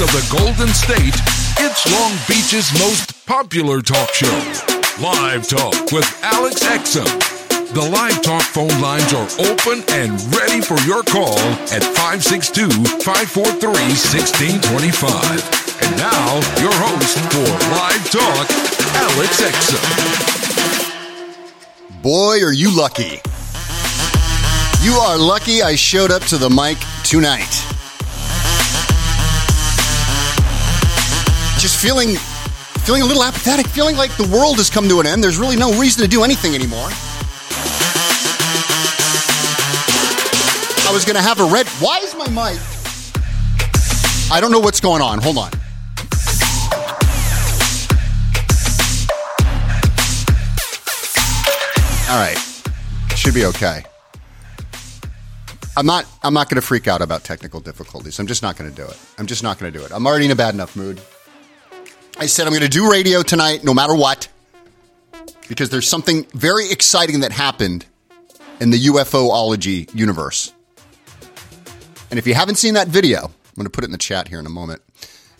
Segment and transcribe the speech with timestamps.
[0.00, 1.14] of the Golden State,
[1.58, 4.28] it's Long Beach's most popular talk show,
[5.00, 7.08] Live Talk with Alex Exum.
[7.72, 11.38] The Live Talk phone lines are open and ready for your call
[11.72, 12.68] at 562
[13.00, 15.80] 543 1625.
[15.80, 18.52] And now, your host for Live Talk,
[19.00, 19.80] Alex Exum.
[22.02, 23.22] Boy, are you lucky.
[24.82, 27.75] You are lucky I showed up to the mic tonight.
[31.66, 32.14] Just feeling
[32.86, 35.20] feeling a little apathetic, feeling like the world has come to an end.
[35.20, 36.86] There's really no reason to do anything anymore.
[40.86, 42.60] I was going to have a red Why is my mic?
[44.30, 45.18] I don't know what's going on.
[45.20, 45.50] Hold on.
[52.08, 52.38] All right.
[53.16, 53.82] Should be okay.
[55.76, 58.20] I'm not I'm not going to freak out about technical difficulties.
[58.20, 58.96] I'm just not going to do it.
[59.18, 59.90] I'm just not going to do it.
[59.90, 61.02] I'm already in a bad enough mood.
[62.18, 64.28] I said I'm going to do radio tonight no matter what
[65.48, 67.84] because there's something very exciting that happened
[68.58, 70.54] in the UFOlogy universe.
[72.10, 74.28] And if you haven't seen that video, I'm going to put it in the chat
[74.28, 74.80] here in a moment.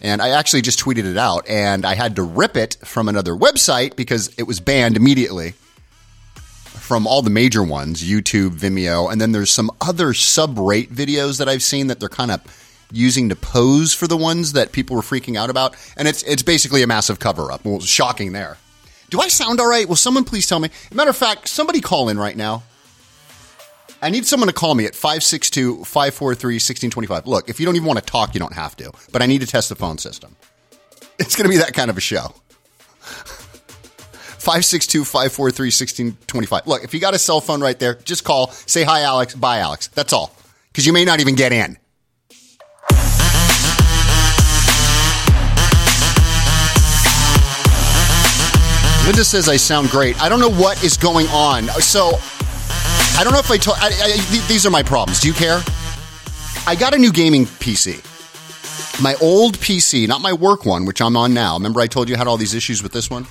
[0.03, 3.33] And I actually just tweeted it out and I had to rip it from another
[3.33, 5.55] website because it was banned immediately
[6.35, 11.49] from all the major ones, YouTube, Vimeo, and then there's some other sub-rate videos that
[11.49, 12.43] I've seen that they're kind of
[12.93, 16.43] using to pose for the ones that people were freaking out about, and it's it's
[16.43, 17.65] basically a massive cover-up.
[17.65, 18.57] Well, shocking there.
[19.11, 19.89] Do I sound all right?
[19.89, 20.71] Will someone please tell me?
[20.93, 22.65] Matter of fact, somebody call in right now.
[24.03, 27.27] I need someone to call me at 562 543 1625.
[27.27, 29.41] Look, if you don't even want to talk, you don't have to, but I need
[29.41, 30.37] to test the phone system.
[31.19, 32.35] It's going to be that kind of a show.
[33.01, 36.67] 562 543 1625.
[36.67, 39.61] Look, if you got a cell phone right there, just call, say hi, Alex, bye,
[39.61, 39.87] Alex.
[39.89, 40.37] That's all.
[40.71, 41.79] Because you may not even get in.
[49.07, 50.21] Linda says I sound great.
[50.21, 51.69] I don't know what is going on.
[51.81, 52.19] So,
[53.17, 53.77] I don't know if I told.
[53.81, 55.21] I, I, these are my problems.
[55.21, 55.63] Do you care?
[56.67, 58.03] I got a new gaming PC.
[59.01, 61.55] My old PC, not my work one, which I'm on now.
[61.55, 63.29] Remember, I told you I had all these issues with this one?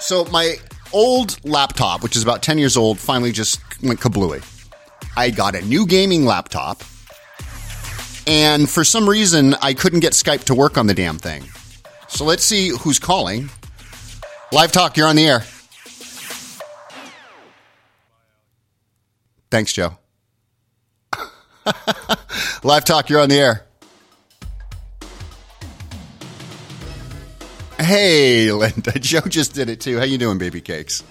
[0.00, 0.56] So my
[0.90, 4.42] old laptop, which is about 10 years old, finally just went kablooey.
[5.18, 6.82] I got a new gaming laptop,
[8.26, 11.44] and for some reason, I couldn't get Skype to work on the damn thing.
[12.08, 13.50] So let's see who's calling.
[14.54, 15.40] Live Talk, you're on the air.
[19.50, 19.98] Thanks, Joe.
[22.62, 23.66] Live Talk, you're on the air.
[27.80, 28.92] Hey, Linda.
[29.00, 29.98] Joe just did it too.
[29.98, 31.02] How you doing, baby cakes?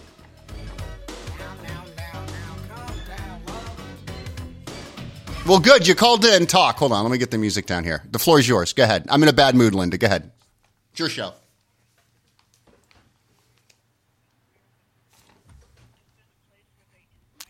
[5.46, 5.86] Well, good.
[5.86, 6.46] You called in.
[6.46, 6.78] Talk.
[6.78, 7.04] Hold on.
[7.04, 8.04] Let me get the music down here.
[8.10, 8.72] The floor is yours.
[8.72, 9.06] Go ahead.
[9.10, 9.98] I'm in a bad mood, Linda.
[9.98, 10.31] Go ahead.
[10.92, 11.34] It's your show.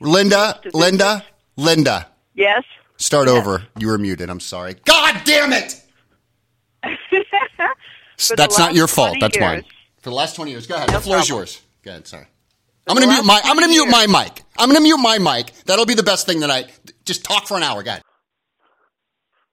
[0.04, 2.08] Linda, Linda, Linda.
[2.34, 2.64] Yes.
[2.98, 3.64] Start over.
[3.78, 4.30] You were muted.
[4.30, 4.76] I'm sorry.
[4.86, 5.82] God damn it!
[8.36, 9.18] That's not your fault.
[9.18, 9.64] 20 That's mine.
[10.02, 10.68] For the last 20 years.
[10.68, 10.90] Go ahead.
[10.90, 11.62] No the floor is yours.
[11.84, 12.08] Go ahead.
[12.08, 12.26] Sorry.
[12.86, 14.44] For I'm gonna mute my I'm going to 20 mute my mic.
[14.58, 15.54] I'm going to mute my mic.
[15.66, 16.70] That'll be the best thing tonight.
[17.06, 17.82] Just talk for an hour.
[17.82, 18.02] guys.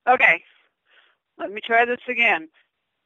[0.08, 0.43] Okay.
[1.38, 2.49] Let me try this again.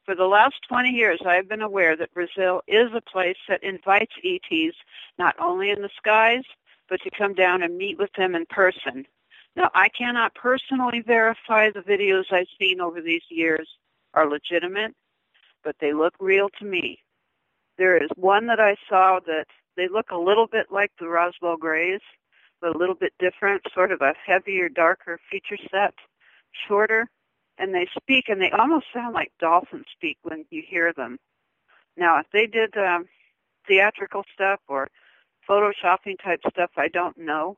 [0.05, 3.63] For the last 20 years, I have been aware that Brazil is a place that
[3.63, 4.75] invites ETs
[5.17, 6.43] not only in the skies,
[6.89, 9.05] but to come down and meet with them in person.
[9.55, 13.67] Now, I cannot personally verify the videos I've seen over these years
[14.13, 14.93] are legitimate,
[15.63, 16.99] but they look real to me.
[17.77, 19.45] There is one that I saw that
[19.75, 22.01] they look a little bit like the Roswell Greys,
[22.61, 25.93] but a little bit different, sort of a heavier, darker feature set,
[26.67, 27.07] shorter,
[27.57, 31.17] and they speak, and they almost sound like dolphins speak when you hear them.
[31.97, 33.05] Now, if they did um,
[33.67, 34.89] theatrical stuff or
[35.49, 37.57] photoshopping type stuff, I don't know,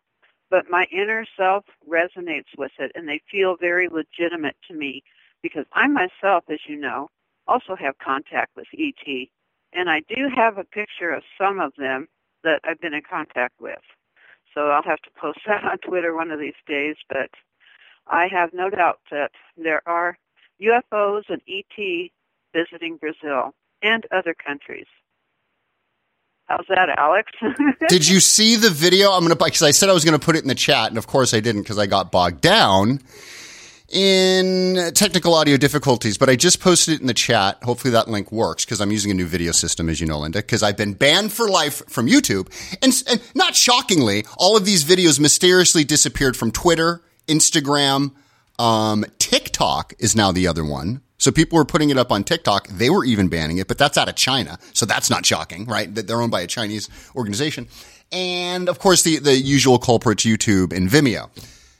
[0.50, 5.04] but my inner self resonates with it, and they feel very legitimate to me
[5.42, 7.10] because I myself, as you know,
[7.48, 9.28] also have contact with ET,
[9.74, 12.07] and I do have a picture of some of them
[12.44, 13.80] that I've been in contact with.
[14.54, 17.30] So I'll have to post that on Twitter one of these days, but
[18.07, 20.18] I have no doubt that there are
[20.62, 22.10] UFOs and ET
[22.54, 24.88] visiting Brazil and other countries.
[26.47, 27.31] How's that, Alex?
[27.89, 29.11] Did you see the video?
[29.11, 31.05] I'm to because I said I was to put it in the chat and of
[31.05, 33.01] course I didn't because I got bogged down
[33.89, 37.61] in technical audio difficulties, but I just posted it in the chat.
[37.63, 40.39] Hopefully that link works because I'm using a new video system, as you know, Linda,
[40.39, 42.47] because I've been banned for life from YouTube.
[42.81, 48.11] And, and not shockingly, all of these videos mysteriously disappeared from Twitter, Instagram,
[48.59, 51.01] Um, TikTok is now the other one.
[51.18, 52.68] So people were putting it up on TikTok.
[52.68, 54.60] They were even banning it, but that's out of China.
[54.74, 55.94] So that's not shocking, right?
[55.94, 57.68] That they're owned by a Chinese organization.
[58.12, 61.30] And of course, the, the usual culprits, YouTube and Vimeo.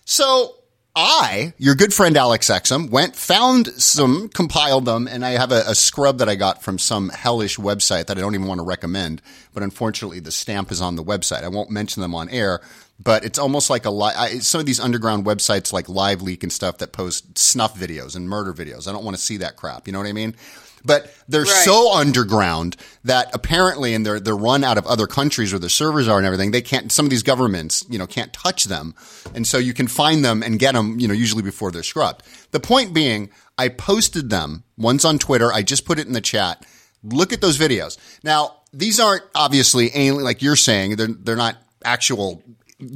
[0.06, 0.56] So
[1.00, 5.64] I, your good friend Alex Exum, went, found some, compiled them, and I have a,
[5.68, 8.66] a, scrub that I got from some hellish website that I don't even want to
[8.66, 9.22] recommend.
[9.54, 11.44] But unfortunately, the stamp is on the website.
[11.44, 12.62] I won't mention them on air,
[13.00, 16.52] but it's almost like a li- some of these underground websites like Live Leak and
[16.52, 18.88] stuff that post snuff videos and murder videos.
[18.88, 19.88] I don't want to see that crap.
[19.88, 20.36] You know what I mean?
[20.84, 21.50] But they're right.
[21.50, 26.08] so underground that apparently, and they're they're run out of other countries where the servers
[26.08, 26.52] are and everything.
[26.52, 26.92] They can't.
[26.92, 28.96] Some of these governments, you know, can't touch them,
[29.36, 32.24] and so you can find them and get them, you know, usually before they're scrubbed.
[32.52, 35.52] The point being, I posted them once on Twitter.
[35.52, 36.66] I just put it in the chat.
[37.04, 37.98] Look at those videos.
[38.24, 40.96] Now, these aren't obviously alien, like you're saying.
[40.96, 42.44] They're they're not actual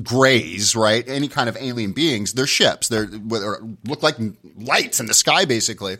[0.03, 1.07] grays, right?
[1.07, 2.33] Any kind of alien beings.
[2.33, 2.87] They're ships.
[2.87, 3.37] They're, they
[3.85, 4.15] look like
[4.55, 5.97] lights in the sky, basically.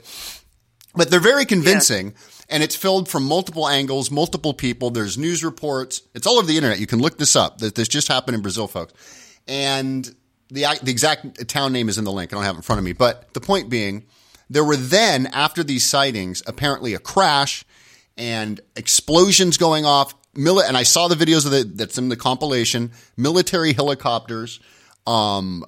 [0.96, 2.08] But they're very convincing.
[2.08, 2.14] Yeah.
[2.50, 4.90] And it's filled from multiple angles, multiple people.
[4.90, 6.02] There's news reports.
[6.14, 6.80] It's all over the internet.
[6.80, 7.60] You can look this up.
[7.60, 8.94] That This just happened in Brazil, folks.
[9.48, 10.06] And
[10.50, 12.34] the, the exact town name is in the link.
[12.34, 12.92] I don't have it in front of me.
[12.92, 14.06] But the point being,
[14.50, 17.64] there were then, after these sightings, apparently a crash
[18.18, 20.14] and explosions going off.
[20.36, 22.92] Mili- and I saw the videos of the, that's in the compilation.
[23.18, 24.60] Military helicopters
[25.08, 25.64] um,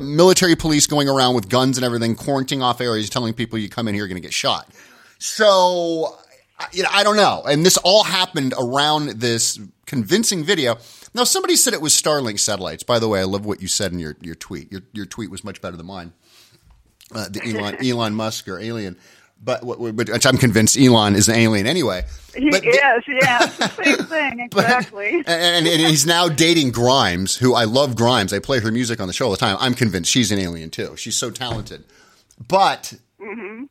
[0.00, 3.88] military police going around with guns and everything, quarantining off areas, telling people you come
[3.88, 4.70] in here, you're going to get shot.
[5.18, 6.16] So,
[6.72, 7.42] you know, I don't know.
[7.46, 10.78] And this all happened around this convincing video.
[11.14, 12.82] Now, somebody said it was Starlink satellites.
[12.82, 14.72] By the way, I love what you said in your, your tweet.
[14.72, 16.12] Your, your tweet was much better than mine.
[17.14, 18.98] Uh, the Elon, Elon Musk or alien
[19.42, 22.04] but which I'm convinced Elon is an alien anyway.
[22.34, 25.22] He but, is, yeah, same thing, exactly.
[25.26, 28.32] But, and, and, he's now dating Grimes, who I love Grimes.
[28.32, 29.56] I play her music on the show all the time.
[29.60, 30.96] I'm convinced she's an alien too.
[30.96, 31.84] She's so talented.
[32.48, 33.64] But mm-hmm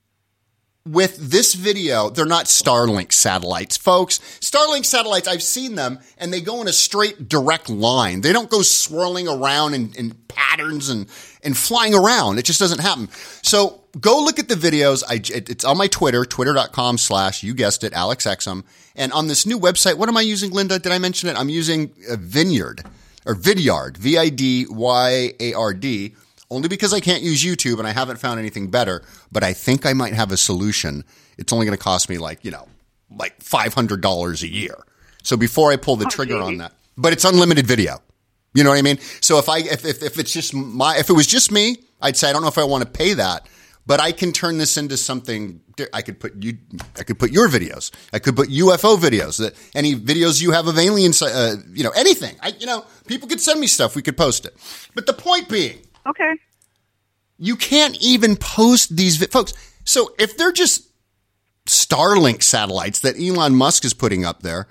[0.88, 4.20] with this video, they're not Starlink satellites, folks.
[4.40, 8.22] Starlink satellites, I've seen them and they go in a straight direct line.
[8.22, 11.08] They don't go swirling around in, in, patterns and,
[11.46, 12.38] and flying around.
[12.40, 13.08] It just doesn't happen.
[13.42, 15.04] So go look at the videos.
[15.08, 18.64] I, it's on my Twitter, twitter.com slash, you guessed it, Alex Exum.
[18.96, 20.80] And on this new website, what am I using, Linda?
[20.80, 21.38] Did I mention it?
[21.38, 22.84] I'm using a Vineyard
[23.26, 24.46] or Vidyard, V-I-D-Y-A-R-D
[26.52, 29.86] only because I can't use YouTube and I haven't found anything better, but I think
[29.86, 31.04] I might have a solution.
[31.38, 32.68] It's only going to cost me like, you know,
[33.10, 34.76] like $500 a year.
[35.24, 38.02] So before I pull the oh, trigger on that, but it's unlimited video.
[38.56, 38.98] You know what I mean?
[39.22, 42.18] So if I, if, if, if it's just my, if it was just me, I'd
[42.18, 43.48] say, I don't know if I want to pay that,
[43.86, 45.62] but I can turn this into something.
[45.94, 46.58] I could put you,
[46.98, 47.92] I could put your videos.
[48.14, 51.92] I could put UFO videos that any videos you have of aliens, uh, you know,
[51.92, 52.36] anything.
[52.42, 53.96] I, you know, people could send me stuff.
[53.96, 54.56] We could post it.
[54.96, 56.34] But the point being, Okay.
[57.38, 59.54] You can't even post these vi- folks.
[59.84, 60.88] So if they're just
[61.66, 64.68] Starlink satellites that Elon Musk is putting up there,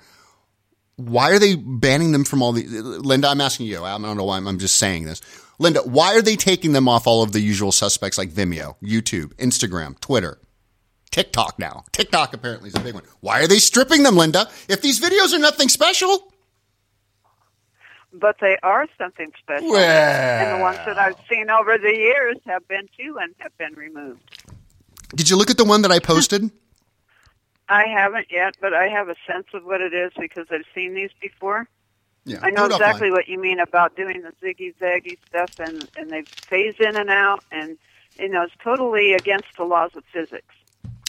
[0.97, 3.27] why are they banning them from all the Linda?
[3.27, 3.83] I'm asking you.
[3.83, 5.21] I don't know why I'm, I'm just saying this.
[5.59, 9.33] Linda, why are they taking them off all of the usual suspects like Vimeo, YouTube,
[9.35, 10.39] Instagram, Twitter,
[11.11, 11.85] TikTok now?
[11.91, 13.03] TikTok apparently is a big one.
[13.21, 14.49] Why are they stripping them, Linda?
[14.67, 16.31] If these videos are nothing special,
[18.13, 19.69] but they are something special.
[19.69, 19.81] Well.
[19.81, 23.73] And the ones that I've seen over the years have been too and have been
[23.73, 24.21] removed.
[25.15, 26.49] Did you look at the one that I posted?
[27.67, 30.93] I haven't yet, but I have a sense of what it is because I've seen
[30.93, 31.67] these before.
[32.25, 36.09] Yeah, I know exactly what you mean about doing the ziggy zaggy stuff, and and
[36.09, 37.77] they phase in and out, and
[38.17, 40.53] you know it's totally against the laws of physics.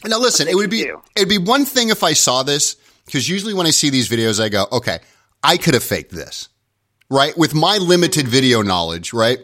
[0.05, 1.01] Now listen, it would be do.
[1.15, 4.43] it'd be one thing if I saw this because usually when I see these videos,
[4.43, 4.99] I go, okay,
[5.43, 6.51] I could have faked this
[7.11, 7.37] right?
[7.37, 8.33] With my limited mm-hmm.
[8.33, 9.39] video knowledge, right?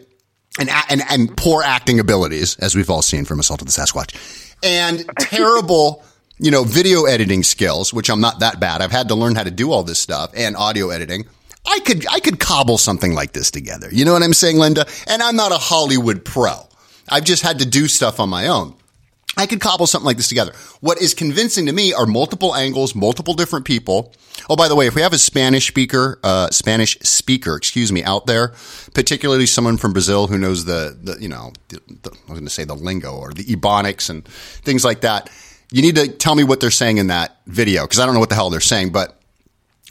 [0.59, 4.55] And, and, and poor acting abilities, as we've all seen from Assault of the Sasquatch,
[4.61, 6.03] and terrible,
[6.39, 8.81] you know, video editing skills, which I'm not that bad.
[8.81, 11.25] I've had to learn how to do all this stuff and audio editing.
[11.65, 13.87] I could, I could cobble something like this together.
[13.91, 14.85] You know what I'm saying, Linda?
[15.07, 16.67] And I'm not a Hollywood pro.
[17.09, 18.75] I've just had to do stuff on my own.
[19.35, 20.53] I could cobble something like this together.
[20.81, 24.13] What is convincing to me are multiple angles, multiple different people.
[24.47, 28.03] Oh, by the way, if we have a Spanish speaker, uh, Spanish speaker, excuse me,
[28.03, 28.53] out there,
[28.93, 32.45] particularly someone from Brazil who knows the, the you know, the, the, I was going
[32.45, 35.31] to say the lingo or the ebonics and things like that,
[35.73, 38.19] you need to tell me what they're saying in that video because I don't know
[38.19, 38.91] what the hell they're saying.
[38.91, 39.19] But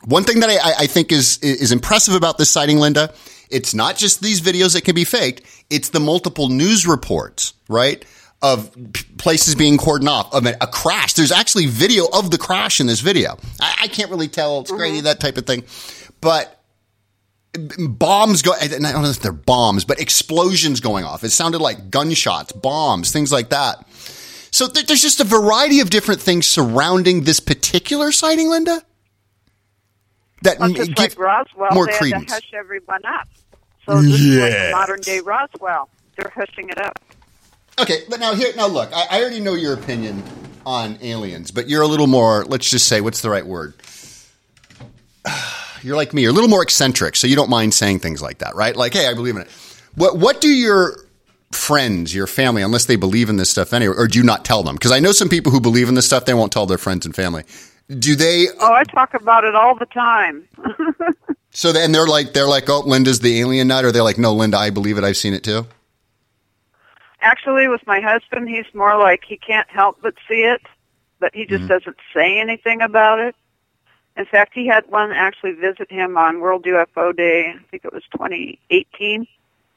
[0.05, 3.13] one thing that I, I think is is impressive about this sighting, Linda,
[3.51, 8.03] it's not just these videos that can be faked; it's the multiple news reports, right?
[8.45, 8.77] of
[9.19, 11.13] places being cordoned off of a, a, crash.
[11.13, 13.39] There's actually video of the crash in this video.
[13.61, 14.63] I, I can't really tell.
[14.63, 15.05] It's mm-hmm.
[15.05, 15.63] that type of thing.
[16.21, 16.61] But
[17.79, 18.53] bombs go.
[18.53, 21.23] I don't know if they're bombs, but explosions going off.
[21.23, 23.87] It sounded like gunshots, bombs, things like that.
[24.53, 28.83] So th- there's just a variety of different things surrounding this particular sighting, Linda.
[30.43, 32.31] That Well, m- just give like Roswell, more they credence.
[32.31, 33.29] had to hush everyone up.
[33.87, 35.89] So this is like modern day Roswell.
[36.17, 36.99] They're hushing it up.
[37.81, 40.23] Okay, but now here, now look, I, I already know your opinion
[40.67, 42.45] on aliens, but you're a little more.
[42.45, 43.75] Let's just say, what's the right word?
[45.83, 46.23] You're like me.
[46.23, 48.77] You're a little more eccentric, so you don't mind saying things like that, right?
[48.77, 49.51] Like, hey, I believe in it.
[49.97, 50.97] What What do your
[51.53, 54.63] friends, your family, unless they believe in this stuff anyway, or do you not tell
[54.63, 54.75] them?
[54.77, 57.07] Because I know some people who believe in this stuff, they won't tell their friends
[57.07, 57.45] and family.
[57.89, 58.47] Do they?
[58.61, 60.49] Oh, I talk about it all the time.
[61.55, 64.33] So then they're like, they're like, oh, Linda's the alien nut, or they're like, no,
[64.33, 65.05] Linda, I believe it.
[65.05, 65.67] I've seen it too.
[67.21, 70.63] Actually, with my husband, he's more like he can't help but see it,
[71.21, 71.57] but he Mm-hmm.
[71.57, 73.35] just doesn't say anything about it.
[74.17, 77.55] In fact, he had one actually visit him on World UFO Day.
[77.55, 79.27] I think it was 2018,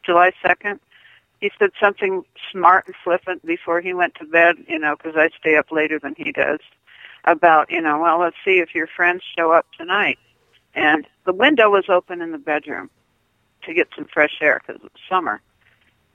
[0.03, 0.79] July 2nd.
[1.45, 5.29] He said something smart and flippant before he went to bed, you know, because I
[5.39, 6.57] stay up later than he does,
[7.23, 10.17] about, you know, well, let's see if your friends show up tonight.
[10.73, 12.89] And the window was open in the bedroom
[13.61, 15.39] to get some fresh air because it was summer.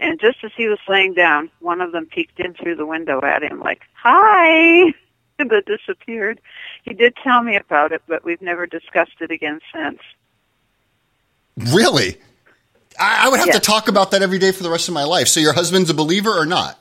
[0.00, 3.20] And just as he was laying down, one of them peeked in through the window
[3.22, 4.92] at him, like, hi,
[5.38, 6.40] but disappeared.
[6.82, 10.00] He did tell me about it, but we've never discussed it again since.
[11.72, 12.18] Really?
[12.98, 15.04] I, I would have to talk about that every day for the rest of my
[15.04, 15.28] life.
[15.28, 16.78] So your husband's a believer or not?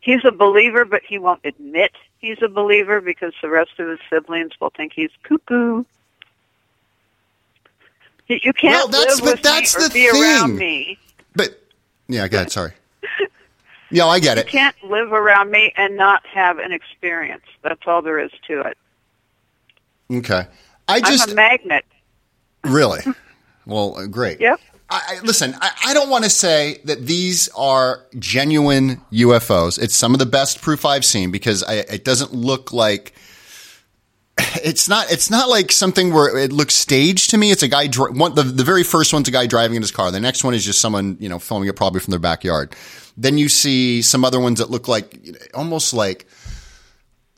[0.00, 3.98] He's a believer, but he won't admit he's a believer because the rest of his
[4.10, 5.84] siblings will think he's cuckoo.
[8.26, 10.56] You can't Well, that's- live with that's me or the be around thing.
[10.58, 10.98] me.
[11.36, 11.60] But
[12.08, 12.52] yeah, go ahead.
[12.52, 12.72] Sorry.
[13.90, 14.46] Yeah, I get it.
[14.46, 17.44] You can't live around me and not have an experience.
[17.62, 18.76] That's all there is to it.
[20.10, 20.46] Okay.
[20.88, 21.84] I just I'm a magnet.
[22.64, 23.02] really.
[23.66, 24.40] Well, uh, great.
[24.40, 24.60] Yep.
[24.90, 29.82] I, I, listen, I, I don't want to say that these are genuine UFOs.
[29.82, 33.14] It's some of the best proof I've seen because I, it doesn't look like
[34.64, 35.10] it's not.
[35.10, 37.50] It's not like something where it looks staged to me.
[37.50, 37.86] It's a guy.
[37.86, 40.10] Dri- one, the the very first one's a guy driving in his car.
[40.10, 42.74] The next one is just someone you know filming it probably from their backyard.
[43.16, 46.26] Then you see some other ones that look like almost like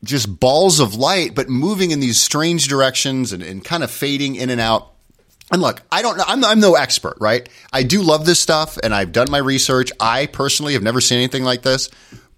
[0.04, 4.37] just balls of light, but moving in these strange directions and, and kind of fading
[4.37, 4.92] in and out.
[5.53, 6.25] And look, I don't know.
[6.26, 7.49] I'm, I'm no expert, right?
[7.73, 9.93] I do love this stuff and I've done my research.
[10.00, 11.88] I personally have never seen anything like this.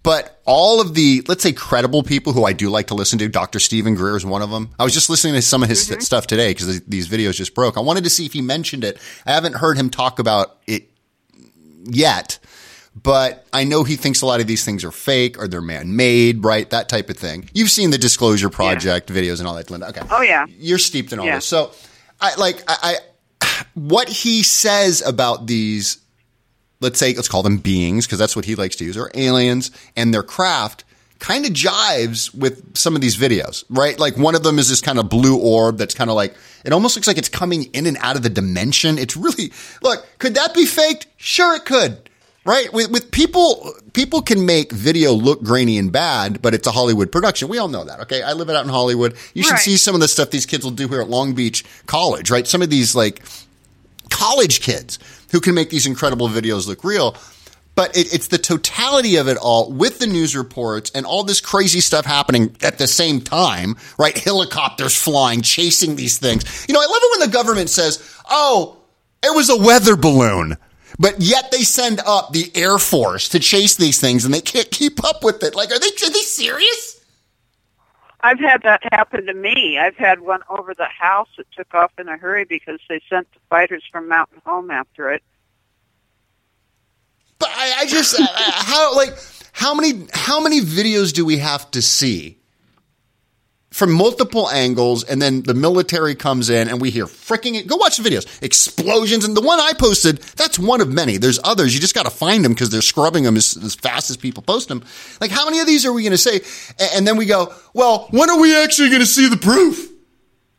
[0.03, 3.29] But all of the, let's say, credible people who I do like to listen to,
[3.29, 3.59] Dr.
[3.59, 4.71] Stephen Greer is one of them.
[4.79, 6.01] I was just listening to some of his mm-hmm.
[6.01, 7.77] stuff today because these videos just broke.
[7.77, 8.99] I wanted to see if he mentioned it.
[9.27, 10.89] I haven't heard him talk about it
[11.85, 12.39] yet,
[12.95, 15.97] but I know he thinks a lot of these things are fake or they're man
[15.97, 16.69] made, right?
[16.71, 17.51] That type of thing.
[17.53, 19.89] You've seen the Disclosure Project videos and all that, Linda.
[19.89, 20.03] Okay.
[20.11, 20.47] Oh, yeah.
[20.49, 21.37] You're steeped in all Yeah.
[21.37, 21.47] this.
[21.47, 21.73] So,
[22.21, 22.99] I like, I,
[23.41, 25.99] I, what he says about these,
[26.81, 29.71] let's say, let's call them beings, because that's what he likes to use, or aliens
[29.97, 30.85] and their craft
[31.19, 33.99] kind of jives with some of these videos, right?
[33.99, 36.35] Like one of them is this kind of blue orb that's kind of like,
[36.65, 38.99] it almost looks like it's coming in and out of the dimension.
[38.99, 41.07] It's really, look, could that be faked?
[41.17, 42.08] Sure, it could.
[42.49, 42.73] Right?
[42.73, 47.13] With, with people, people can make video look grainy and bad, but it's a Hollywood
[47.13, 47.49] production.
[47.49, 48.01] We all know that.
[48.01, 48.23] Okay.
[48.23, 49.17] I live it out in Hollywood.
[49.35, 49.61] You should Right.
[49.61, 52.47] see some of the stuff these kids will do here at Long Beach College, right?
[52.47, 53.21] Some of these like
[54.09, 54.99] college kids
[55.31, 57.15] who can make these incredible videos look real.
[57.75, 61.43] But it, it's the totality of it all with the news reports and all this
[61.43, 64.17] crazy stuff happening at the same time, right?
[64.17, 66.65] Helicopters flying, chasing these things.
[66.67, 68.79] You know, I love it when the government says, oh,
[69.23, 70.57] it was a weather balloon.
[70.99, 74.71] But yet they send up the Air Force to chase these things and they can't
[74.71, 75.55] keep up with it.
[75.55, 76.99] Like, are they, are they serious?
[78.21, 79.79] I've had that happen to me.
[79.79, 83.33] I've had one over the house that took off in a hurry because they sent
[83.33, 85.23] the fighters from Mountain Home after it.
[87.39, 89.17] But I, I just how like
[89.53, 92.38] how many how many videos do we have to see
[93.79, 97.97] from multiple angles, and then the military comes in, and we hear freaking go watch
[97.97, 101.17] the videos, explosions, and the one I posted that's one of many.
[101.17, 101.75] There's others.
[101.75, 104.43] You just got to find them because they're scrubbing them as, as fast as people
[104.43, 104.85] post them.
[105.21, 106.41] Like how many of these are we going to say?
[106.81, 109.89] And, and then we go, well, when are we actually going to see the proof?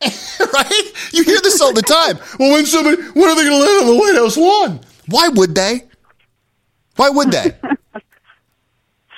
[0.00, 0.92] right?
[1.12, 2.18] You hear this all the time.
[2.38, 4.80] Well, when somebody, when are they going to land on the White House lawn?
[5.08, 5.82] Why would they?
[6.96, 7.54] Why would they?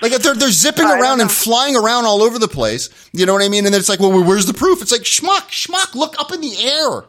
[0.03, 3.43] Like they're they're zipping around and flying around all over the place, you know what
[3.43, 3.65] I mean?
[3.65, 4.83] And then it's like, well, where's the proof?
[4.83, 7.05] It's like schmuck, schmuck, look up in the air.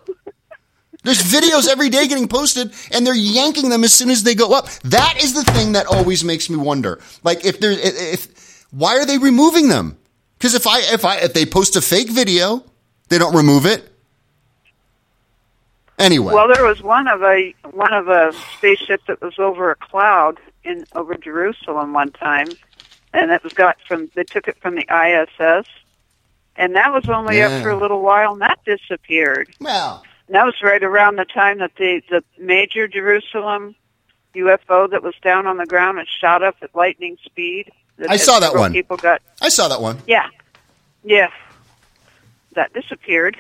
[1.04, 4.54] There's videos every day getting posted, and they're yanking them as soon as they go
[4.54, 4.70] up.
[4.84, 7.02] That is the thing that always makes me wonder.
[7.24, 9.98] Like if there's if why are they removing them?
[10.38, 12.64] Because if I if I if they post a fake video,
[13.10, 13.90] they don't remove it.
[16.00, 19.76] Anyway, Well, there was one of a one of a spaceship that was over a
[19.76, 22.48] cloud in over Jerusalem one time,
[23.14, 25.68] and it was got from they took it from the ISS,
[26.56, 27.48] and that was only Yeah.
[27.48, 29.50] up for a little while, and that disappeared.
[29.60, 33.76] well, And that was right around the time that the the major Jerusalem
[34.36, 37.72] UFO that was down on the ground and shot up at lightning speed.
[38.10, 38.72] I saw that one.
[38.74, 40.02] People got I saw that one.
[40.08, 40.30] yeah,
[41.04, 41.30] yeah.
[42.56, 43.38] That disappeared.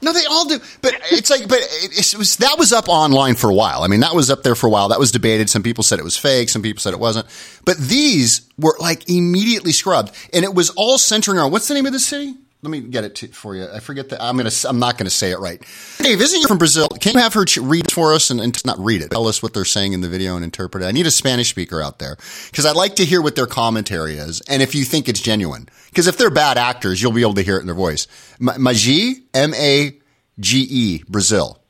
[0.00, 0.60] No, they all do.
[0.80, 3.82] But it's like, but it, was that was up online for a while.
[3.82, 4.88] I mean, that was up there for a while.
[4.88, 5.50] That was debated.
[5.50, 6.48] Some people said it was fake.
[6.48, 7.26] Some people said it wasn't.
[7.64, 11.86] But these were like immediately scrubbed, and it was all centering around what's the name
[11.86, 12.34] of the city?
[12.60, 13.68] Let me get it to, for you.
[13.72, 14.20] I forget that.
[14.20, 14.50] I'm gonna.
[14.68, 15.60] I'm not gonna say it right.
[15.98, 16.88] Dave, isn't you from Brazil?
[16.88, 19.12] Can you have her read for us and, and not read it?
[19.12, 20.86] Tell us what they're saying in the video and interpret it.
[20.86, 22.16] I need a Spanish speaker out there
[22.50, 25.68] because I'd like to hear what their commentary is and if you think it's genuine.
[25.90, 28.08] Because if they're bad actors, you'll be able to hear it in their voice.
[28.40, 29.96] Ma- Magi, M A
[30.40, 31.62] G E, Brazil.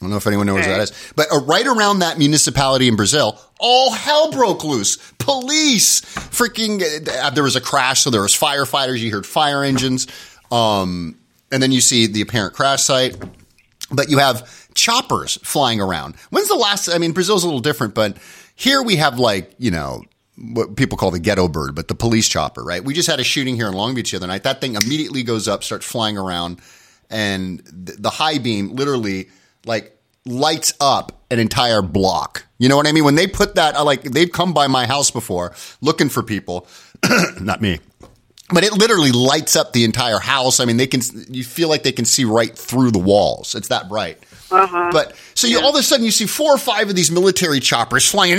[0.00, 0.68] I don't know if anyone knows Okay.
[0.70, 1.12] that is.
[1.14, 4.96] But uh, right around that municipality in Brazil, all hell broke loose.
[5.18, 8.98] Police, freaking, uh, there was a crash, so there was firefighters.
[8.98, 10.08] You heard fire engines.
[10.50, 11.16] Um,
[11.52, 13.16] and then you see the apparent crash site.
[13.90, 16.16] But you have choppers flying around.
[16.30, 18.16] When's the last, I mean, Brazil's a little different, but
[18.56, 20.02] here we have like, you know,
[20.36, 22.82] what people call the ghetto bird, but the police chopper, right?
[22.82, 24.42] We just had a shooting here in Long Beach the other night.
[24.42, 26.60] That thing immediately goes up, starts flying around,
[27.08, 29.28] and th- the high beam literally
[29.66, 32.46] like lights up an entire block.
[32.58, 33.04] You know what I mean?
[33.04, 36.66] When they put that, like they've come by my house before looking for people,
[37.40, 37.80] not me.
[38.50, 40.60] But it literally lights up the entire house.
[40.60, 41.00] I mean, they can.
[41.28, 43.54] You feel like they can see right through the walls.
[43.54, 44.18] It's that bright.
[44.50, 44.90] Uh-huh.
[44.92, 47.58] But so you all of a sudden you see four or five of these military
[47.60, 48.38] choppers flying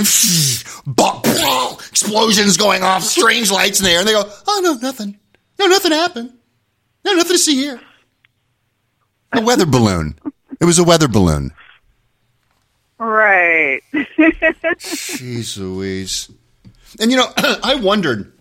[1.90, 5.18] explosions going off, strange lights in the air, and they go, "Oh no, nothing.
[5.58, 6.32] No, nothing happened.
[7.04, 7.80] No, nothing to see here."
[9.32, 10.18] A weather balloon.
[10.60, 11.52] It was a weather balloon.
[12.98, 13.82] Right.
[13.92, 16.30] Jeez Louise.
[17.00, 18.32] And you know, I wondered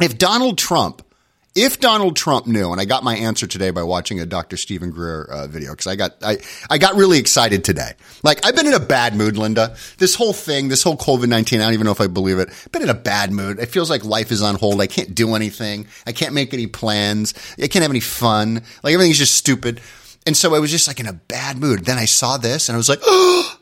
[0.00, 1.06] if Donald Trump,
[1.54, 4.56] if Donald Trump knew, and I got my answer today by watching a Dr.
[4.56, 6.38] Stephen Greer uh, video because I got I,
[6.70, 7.92] I got really excited today.
[8.24, 9.76] Like I've been in a bad mood, Linda.
[9.98, 12.48] This whole thing, this whole COVID nineteen, I don't even know if I believe it.
[12.72, 13.60] Been in a bad mood.
[13.60, 14.80] It feels like life is on hold.
[14.80, 15.86] I can't do anything.
[16.06, 17.34] I can't make any plans.
[17.58, 18.62] I can't have any fun.
[18.82, 19.80] Like everything's just stupid.
[20.26, 21.84] And so I was just like in a bad mood.
[21.84, 23.58] Then I saw this and I was like, oh,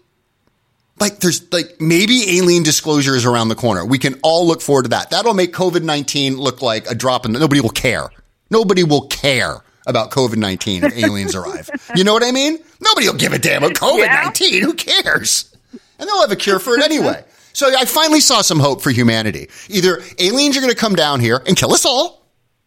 [0.98, 3.84] like there's like maybe alien disclosure is around the corner.
[3.84, 5.10] We can all look forward to that.
[5.10, 8.10] That'll make COVID 19 look like a drop in the, nobody will care.
[8.50, 11.70] Nobody will care about COVID 19 if aliens arrive.
[11.96, 12.58] You know what I mean?
[12.80, 14.62] Nobody will give a damn about COVID 19.
[14.62, 15.56] Who cares?
[15.98, 17.24] And they'll have a cure for it anyway.
[17.52, 19.48] So I finally saw some hope for humanity.
[19.68, 22.19] Either aliens are going to come down here and kill us all,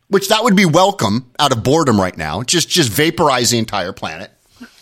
[0.07, 2.43] which that would be welcome out of boredom right now.
[2.43, 4.31] Just just vaporize the entire planet,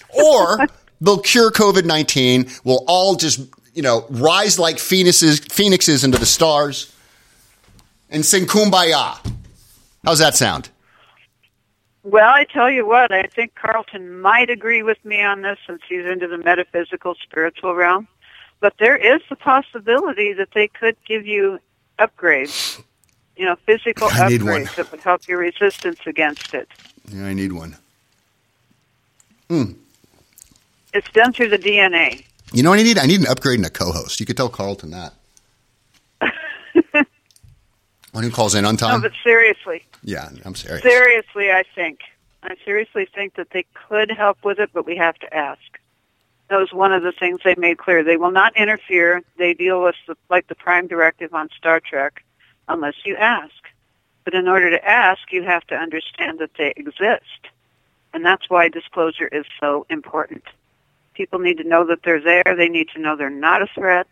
[0.09, 0.59] or
[1.01, 2.49] they'll cure COVID nineteen.
[2.63, 3.39] We'll all just
[3.73, 6.93] you know rise like phoenixes phoenixes into the stars
[8.09, 9.17] and sing kumbaya.
[10.03, 10.69] How's that sound?
[12.03, 15.81] Well, I tell you what, I think Carlton might agree with me on this since
[15.87, 18.07] he's into the metaphysical, spiritual realm.
[18.59, 21.59] But there is the possibility that they could give you
[21.99, 22.81] upgrades,
[23.35, 26.67] you know, physical I upgrades that would help your resistance against it.
[27.11, 27.75] Yeah, I need one.
[29.49, 29.73] Hmm.
[30.93, 32.25] It's done through the DNA.
[32.53, 32.97] You know what I need?
[32.97, 34.19] I need an upgrade and a co-host.
[34.19, 35.13] You could tell Carlton that.
[38.11, 39.01] One who calls in on time.
[39.01, 40.83] No, but seriously, yeah, I'm serious.
[40.83, 41.99] seriously, I think.
[42.43, 45.61] I seriously think that they could help with it, but we have to ask.
[46.49, 48.03] That was one of the things they made clear.
[48.03, 49.21] They will not interfere.
[49.37, 52.23] They deal with the, like the prime directive on Star Trek
[52.67, 53.53] unless you ask.
[54.23, 57.47] But in order to ask, you have to understand that they exist.
[58.13, 60.43] And that's why disclosure is so important.
[61.13, 62.55] People need to know that they're there.
[62.55, 64.07] They need to know they're not a threat.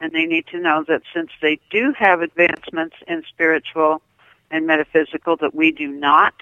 [0.00, 4.00] And they need to know that since they do have advancements in spiritual
[4.50, 6.34] and metaphysical that we do not,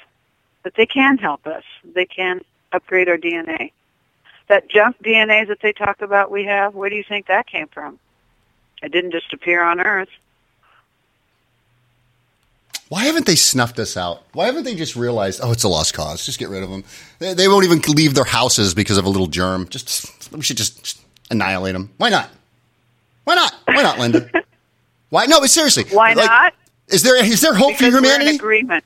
[0.62, 1.64] that they can help us.
[1.84, 2.40] They can
[2.72, 3.72] upgrade our DNA.
[4.48, 7.68] That junk DNA that they talk about we have, where do you think that came
[7.68, 7.98] from?
[8.82, 10.08] It didn't just appear on Earth.
[12.88, 14.22] Why haven't they snuffed us out?
[14.32, 16.24] Why haven't they just realized, oh, it's a lost cause?
[16.24, 16.84] Just get rid of them.
[17.18, 19.68] They, they won't even leave their houses because of a little germ.
[19.68, 21.90] Just we should just, just annihilate them.
[21.98, 22.30] Why not?
[23.24, 23.54] Why not?
[23.66, 24.30] Why not, Linda?
[25.10, 25.26] Why?
[25.26, 25.84] No, but seriously.
[25.90, 26.54] Why like, not?
[26.88, 28.36] Is there is there hope Because for we're in humanity?
[28.36, 28.84] agreement.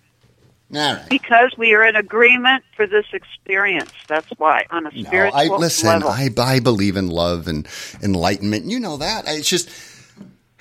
[0.74, 1.08] All right.
[1.08, 3.92] Because we are in agreement for this experience.
[4.08, 5.88] That's why, on a No, spiritual I listen.
[5.88, 6.08] level.
[6.08, 7.68] I I believe in love and
[8.02, 8.64] enlightenment.
[8.64, 9.28] You know that.
[9.28, 9.68] I- It's just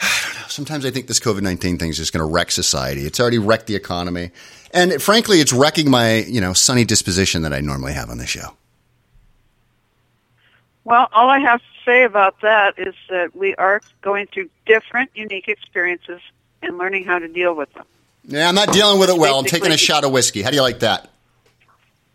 [0.04, 0.48] I don't know.
[0.48, 3.06] Sometimes I think this COVID nineteen thing is just going to wreck society.
[3.06, 4.32] It's already wrecked the economy,
[4.74, 8.18] and it, frankly, it's wrecking my you know sunny disposition that I normally have on
[8.18, 8.56] the show.
[10.84, 15.12] Well, all I have to say about that is that we are going through different,
[15.14, 16.22] unique experiences
[16.64, 17.86] and learning how to deal with them.
[18.26, 19.38] Yeah, I'm not dealing with it well.
[19.40, 20.42] I'm taking a shot of whiskey.
[20.42, 21.10] How do you like that?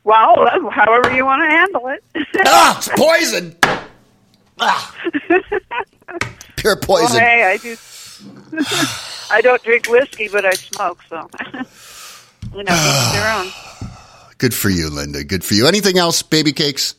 [0.05, 2.05] Well, however you want to handle it.
[2.47, 3.57] ah, it's poison.
[4.59, 4.95] Ah.
[6.67, 7.21] Pure poison.
[7.21, 7.77] hey, I do.
[9.31, 11.31] I don't drink whiskey, but I smoke, so
[12.57, 13.47] you know, their own.
[14.39, 15.23] Good for you, Linda.
[15.23, 15.69] Good for you.
[15.69, 16.97] Anything else, baby cakes?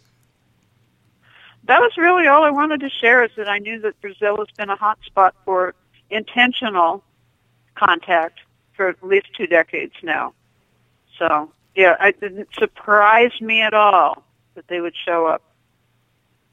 [1.66, 3.26] That was really all I wanted to share.
[3.26, 5.76] Is that I knew that Brazil has been a hot spot for
[6.10, 7.04] intentional
[7.76, 8.40] contact
[8.74, 10.34] for at least two decades now.
[11.20, 14.24] So yeah, it didn't surprise me at all
[14.56, 15.44] that they would show up,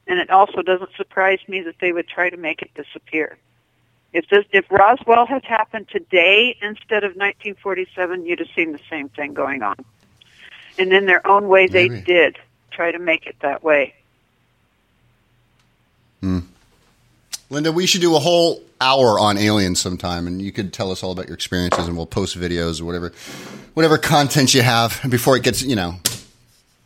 [0.07, 3.39] and it also doesn't surprise me that they would try to make it disappear.
[4.13, 9.09] If this, if Roswell had happened today instead of 1947, you'd have seen the same
[9.09, 9.77] thing going on.
[10.79, 12.05] And in their own way, they Maybe.
[12.05, 12.39] did
[12.71, 13.95] try to make it that way.
[16.21, 16.41] Hmm.
[17.51, 21.03] Linda, we should do a whole hour on aliens sometime, and you could tell us
[21.03, 23.13] all about your experiences, and we'll post videos or whatever,
[23.75, 25.97] whatever content you have before it gets, you know,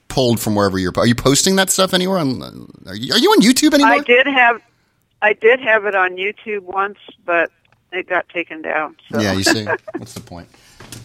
[0.09, 0.93] pulled from wherever you're.
[0.97, 2.19] Are you posting that stuff anywhere?
[2.19, 3.93] On, are you are you on YouTube anymore?
[3.93, 4.63] I did have,
[5.23, 7.51] I did have it on YouTube once, but
[7.93, 8.97] it got taken down.
[9.11, 9.21] So.
[9.21, 9.67] Yeah, you see,
[9.97, 10.49] what's the point?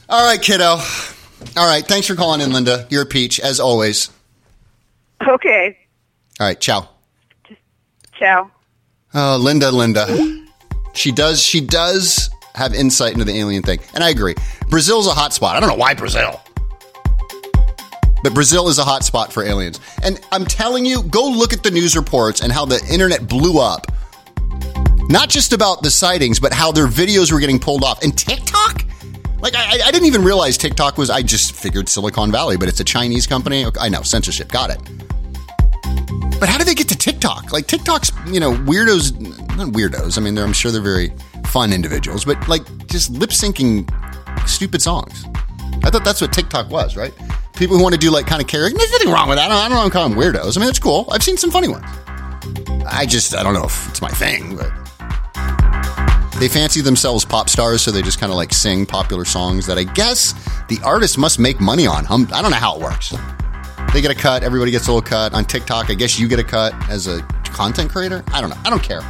[0.09, 0.79] All right, kiddo.
[1.57, 2.87] All right, thanks for calling in, Linda.
[2.89, 4.09] You're a peach as always.
[5.27, 5.77] Okay.
[6.39, 6.89] All right, ciao.
[8.17, 8.49] Ciao.
[9.13, 10.07] Oh, Linda, Linda.
[10.93, 11.41] She does.
[11.41, 14.35] She does have insight into the alien thing, and I agree.
[14.69, 15.55] Brazil's a hot spot.
[15.55, 16.39] I don't know why Brazil,
[18.23, 19.79] but Brazil is a hot spot for aliens.
[20.01, 23.59] And I'm telling you, go look at the news reports and how the internet blew
[23.59, 23.88] up.
[25.09, 28.01] Not just about the sightings, but how their videos were getting pulled off.
[28.01, 28.86] And TikTok.
[29.39, 31.09] Like I, I didn't even realize TikTok was.
[31.09, 33.65] I just figured Silicon Valley, but it's a Chinese company.
[33.79, 34.49] I know censorship.
[34.49, 34.79] Got it.
[36.39, 37.51] But how do they get to TikTok?
[37.51, 39.19] Like TikTok's, you know, weirdos,
[39.57, 40.17] not weirdos.
[40.17, 41.12] I mean, I'm sure they're very
[41.47, 43.89] fun individuals, but like just lip syncing
[44.47, 45.25] stupid songs.
[45.83, 47.13] I thought that's what TikTok was, right?
[47.55, 48.75] People who want to do like kind of karaoke.
[48.75, 49.51] There's nothing wrong with that.
[49.51, 49.83] I don't, know.
[49.83, 50.57] I'm calling them weirdos.
[50.57, 51.07] I mean, that's cool.
[51.11, 51.85] I've seen some funny ones.
[52.85, 54.71] I just, I don't know if it's my thing, but
[56.39, 59.77] they fancy themselves pop stars, so they just kind of like sing popular songs that
[59.77, 60.33] I guess
[60.67, 62.05] the artist must make money on.
[62.09, 63.13] Um, I don't know how it works.
[63.93, 64.43] They get a cut.
[64.43, 65.91] Everybody gets a little cut on TikTok.
[65.91, 68.23] I guess you get a cut as a content creator.
[68.33, 68.57] I don't know.
[68.65, 69.01] I don't care.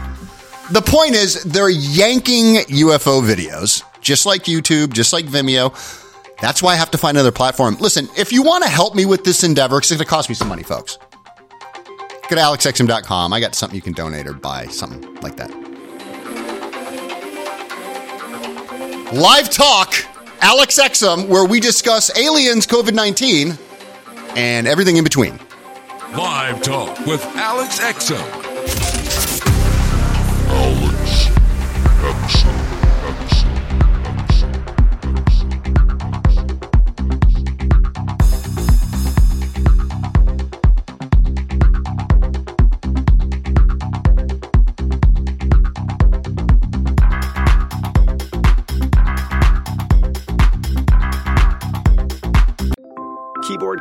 [0.71, 5.71] The point is, they're yanking UFO videos, just like YouTube, just like Vimeo.
[6.41, 7.77] That's why I have to find another platform.
[7.79, 10.35] Listen, if you want to help me with this endeavor, it's going to cost me
[10.35, 10.97] some money, folks.
[12.29, 13.33] Go to alexxm.com.
[13.33, 15.51] I got something you can donate or buy, something like that.
[19.13, 19.93] Live Talk,
[20.41, 23.57] Alex Exum, where we discuss aliens, COVID 19,
[24.35, 25.39] and everything in between.
[26.15, 29.02] Live Talk with Alex Exum.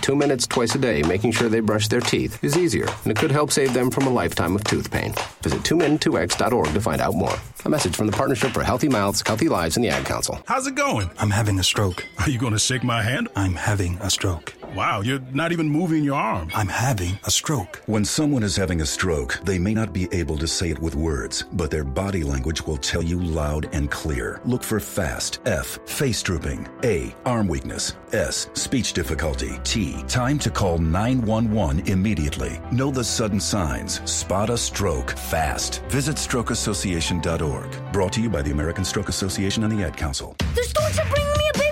[0.00, 3.16] Two minutes twice a day making sure they brush their teeth is easier, and it
[3.16, 5.12] could help save them from a lifetime of tooth pain.
[5.42, 7.34] Visit 2min2x.org to find out more.
[7.64, 10.40] A message from the Partnership for Healthy Mouths, Healthy Lives, and the Ad Council.
[10.46, 11.10] How's it going?
[11.18, 12.04] I'm having a stroke.
[12.18, 13.28] Are you going to shake my hand?
[13.36, 14.54] I'm having a stroke.
[14.74, 16.50] Wow, you're not even moving your arm.
[16.54, 17.82] I'm having a stroke.
[17.84, 20.94] When someone is having a stroke, they may not be able to say it with
[20.94, 24.40] words, but their body language will tell you loud and clear.
[24.46, 30.48] Look for FAST, F, face drooping, A, arm weakness, S, speech difficulty, T, time to
[30.48, 32.58] call 911 immediately.
[32.72, 34.00] Know the sudden signs.
[34.10, 35.82] Spot a stroke fast.
[35.88, 37.92] Visit strokeassociation.org.
[37.92, 40.34] Brought to you by the American Stroke Association and the Ad Council.
[40.38, 41.71] The storks are bringing me a baby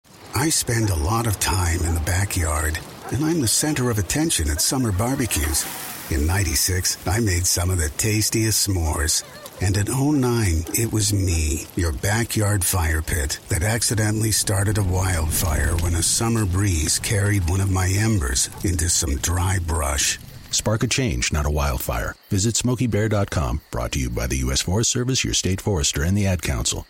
[0.33, 2.79] I spend a lot of time in the backyard,
[3.11, 5.65] and I'm the center of attention at summer barbecues.
[6.09, 9.23] In 96, I made some of the tastiest s'mores.
[9.61, 15.75] And in 09, it was me, your backyard fire pit, that accidentally started a wildfire
[15.77, 20.17] when a summer breeze carried one of my embers into some dry brush.
[20.49, 22.15] Spark a change, not a wildfire.
[22.29, 23.61] Visit SmokeyBear.com.
[23.69, 24.61] Brought to you by the U.S.
[24.61, 26.87] Forest Service, your state forester, and the Ad Council.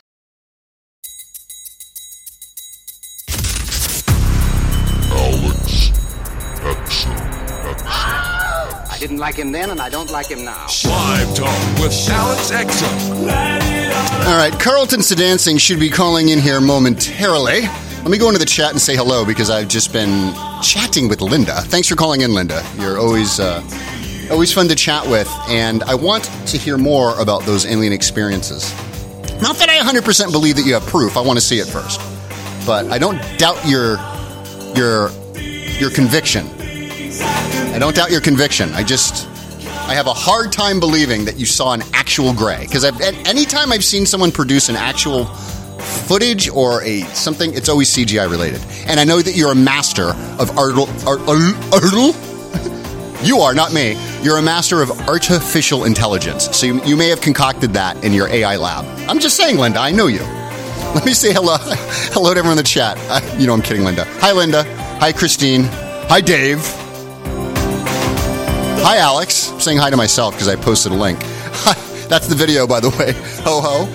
[9.02, 10.68] Didn't like him then, and I don't like him now.
[10.86, 14.28] Live Talk with Alex Exum.
[14.28, 17.62] All right, Carlton Sedancing should be calling in here momentarily.
[17.62, 21.20] Let me go into the chat and say hello because I've just been chatting with
[21.20, 21.62] Linda.
[21.62, 22.64] Thanks for calling in, Linda.
[22.78, 23.64] You're always uh,
[24.30, 28.72] always fun to chat with, and I want to hear more about those alien experiences.
[29.42, 31.18] Not that I 100% believe that you have proof.
[31.18, 32.00] I want to see it first,
[32.68, 33.98] but I don't doubt your
[34.76, 35.10] your
[35.80, 36.61] your conviction.
[37.20, 38.72] I don't doubt your conviction.
[38.74, 39.28] I just
[39.88, 43.84] I have a hard time believing that you saw an actual gray because anytime I've
[43.84, 45.26] seen someone produce an actual
[45.82, 48.62] footage or a something, it's always CGI related.
[48.88, 50.88] And I know that you're a master of article.
[51.06, 51.20] Art,
[51.74, 52.16] article?
[53.24, 53.98] you are not me.
[54.22, 56.56] You're a master of artificial intelligence.
[56.56, 58.86] So you, you may have concocted that in your AI lab.
[59.10, 59.80] I'm just saying, Linda.
[59.80, 60.20] I know you.
[60.96, 61.58] Let me say hello.
[61.60, 62.98] hello to everyone in the chat.
[63.10, 64.06] Uh, you know I'm kidding, Linda.
[64.20, 64.64] Hi, Linda.
[65.00, 65.64] Hi, Christine.
[65.64, 66.81] Hi, Dave.
[68.84, 69.52] Hi, Alex.
[69.52, 71.20] I'm saying hi to myself because I posted a link.
[72.10, 73.14] That's the video, by the way.
[73.44, 73.86] Ho ho.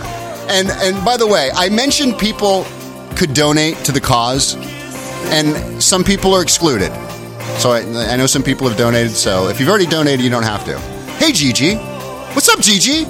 [0.49, 2.65] And and by the way, I mentioned people
[3.17, 4.55] could donate to the cause,
[5.33, 6.93] and some people are excluded.
[7.59, 7.81] So I,
[8.13, 9.11] I know some people have donated.
[9.11, 10.79] So if you've already donated, you don't have to.
[11.19, 11.75] Hey, Gigi.
[12.35, 13.03] What's up, Gigi?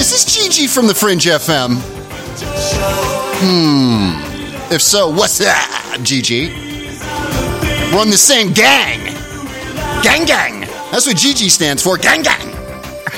[0.00, 1.76] Is this Gigi from the Fringe FM?
[3.40, 4.72] Hmm.
[4.74, 6.48] If so, what's that, Gigi?
[7.94, 9.14] We're on the same gang.
[10.02, 10.67] Gang, gang.
[10.90, 11.98] That's what GG stands for.
[11.98, 12.52] Gang, gang.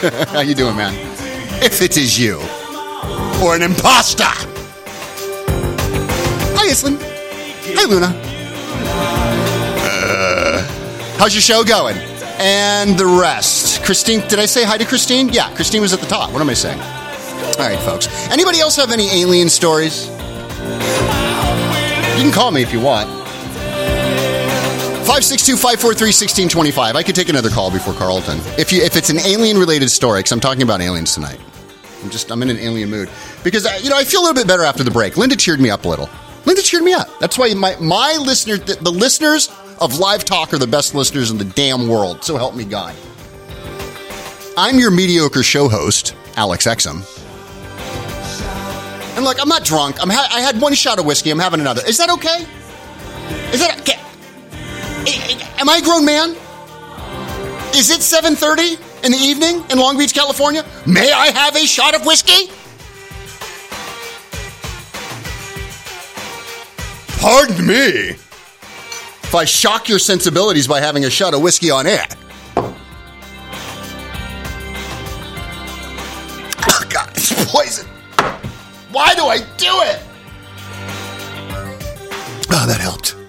[0.29, 0.93] How you doing, man?
[1.63, 2.39] If it is you
[3.43, 4.25] or an imposter.
[6.57, 6.99] Hi, Islin.
[7.01, 8.13] Hi, Luna.
[9.83, 10.63] Uh,
[11.19, 11.97] how's your show going?
[12.39, 13.85] And the rest.
[13.85, 15.29] Christine, did I say hi to Christine?
[15.29, 16.33] Yeah, Christine was at the top.
[16.33, 16.81] What am I saying?
[16.81, 18.09] All right, folks.
[18.31, 20.09] Anybody else have any alien stories?
[22.17, 23.20] You can call me if you want.
[25.11, 26.95] 562-543-1625.
[26.95, 28.39] I could take another call before Carlton.
[28.57, 31.41] If you if it's an alien related story, because I'm talking about aliens tonight.
[32.05, 33.11] I'm just I'm in an alien mood
[33.43, 35.17] because I, you know I feel a little bit better after the break.
[35.17, 36.09] Linda cheered me up a little.
[36.45, 37.09] Linda cheered me up.
[37.19, 41.33] That's why my my listeners, the, the listeners of Live Talk, are the best listeners
[41.33, 42.23] in the damn world.
[42.23, 42.95] So help me God.
[44.57, 47.05] I'm your mediocre show host, Alex Exum.
[49.17, 50.01] And look, I'm not drunk.
[50.01, 51.31] I'm ha- I had one shot of whiskey.
[51.31, 51.83] I'm having another.
[51.85, 52.47] Is that okay?
[53.53, 54.01] Is that okay?
[55.07, 56.37] Am I a grown man?
[57.75, 60.65] Is it 7:30 in the evening in Long Beach, California?
[60.87, 62.51] May I have a shot of whiskey?
[67.21, 68.17] Pardon me.
[69.23, 72.07] If I shock your sensibilities by having a shot of whiskey on air.
[76.63, 77.87] Oh, God, it's poison.
[78.93, 80.03] Why do I do it?
[82.51, 83.20] Oh, that helped.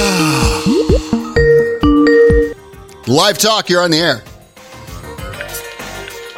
[3.06, 4.22] Live talk, you're on the air.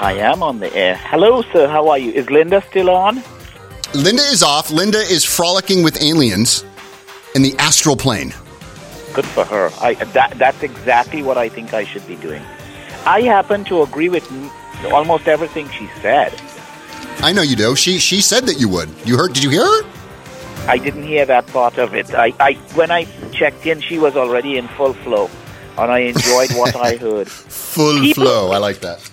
[0.00, 0.96] I am on the air.
[0.96, 1.68] Hello, sir.
[1.68, 2.10] How are you?
[2.10, 3.22] Is Linda still on?
[3.94, 4.72] Linda is off.
[4.72, 6.64] Linda is frolicking with aliens
[7.36, 8.34] in the astral plane.
[9.12, 9.70] Good for her.
[9.80, 12.42] I, that, that's exactly what I think I should be doing.
[13.06, 14.28] I happen to agree with
[14.92, 16.34] almost everything she said.
[17.20, 17.76] I know you do.
[17.76, 18.88] She she said that you would.
[19.04, 19.34] You heard?
[19.34, 19.82] Did you hear her?
[20.66, 22.12] I didn't hear that part of it.
[22.14, 25.28] I, I when I checked in, she was already in full flow,
[25.78, 27.28] and I enjoyed what I heard.
[27.28, 28.50] Full People, flow.
[28.52, 29.10] I like that.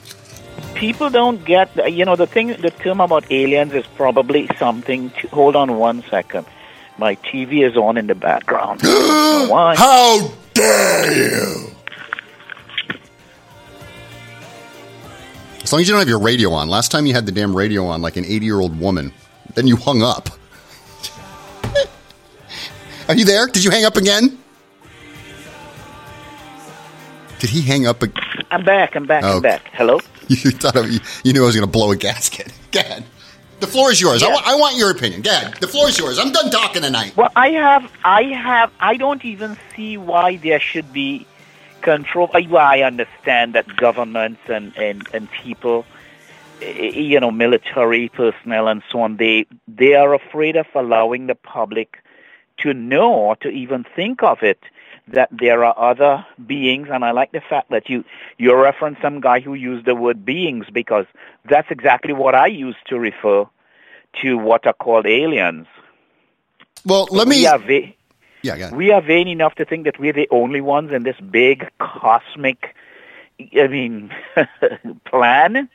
[0.76, 1.70] People don't get.
[1.92, 5.10] You know, the thing, the term about aliens is probably something.
[5.10, 6.46] To, hold on one second.
[6.98, 8.82] My TV is on in the background.
[8.84, 11.72] How dare you!
[15.64, 16.68] As long as you don't have your radio on.
[16.68, 19.14] Last time you had the damn radio on like an 80 year old woman.
[19.56, 20.30] Then you hung up.
[23.10, 23.48] Are you there?
[23.48, 24.38] Did you hang up again?
[27.40, 28.04] Did he hang up?
[28.52, 28.96] I'm back.
[28.96, 29.24] I'm back.
[29.24, 29.38] Oh.
[29.38, 29.68] I'm back.
[29.74, 30.00] Hello.
[30.28, 32.54] you thought of, you, you knew I was going to blow a gasket.
[32.72, 33.04] Go ahead.
[33.62, 34.22] The floor is yours.
[34.22, 35.24] I, I want your opinion.
[35.24, 35.56] Go ahead.
[35.56, 36.20] The floor is yours.
[36.20, 37.18] I'm done talking tonight.
[37.18, 41.26] Well, I have, I have, I don't even see why there should be
[41.82, 42.30] control.
[42.34, 45.86] I- Well, I understand that governments and and and people,
[46.62, 51.36] eh, you know, military personnel and so on, they they are afraid of allowing the
[51.36, 52.02] public
[52.64, 54.60] to know or to even think of it
[55.08, 58.04] that there are other beings and I like the fact that you
[58.38, 61.06] you reference some guy who used the word beings because
[61.50, 63.46] that's exactly what I use to refer
[64.22, 65.68] to what are called aliens.
[66.86, 67.46] Well, let we me.
[67.46, 67.94] Are va-
[68.42, 71.70] Yeah, we are vain enough to think that we're the only ones in this big
[71.80, 72.76] cosmic
[73.58, 74.12] I mean
[75.06, 75.70] plan.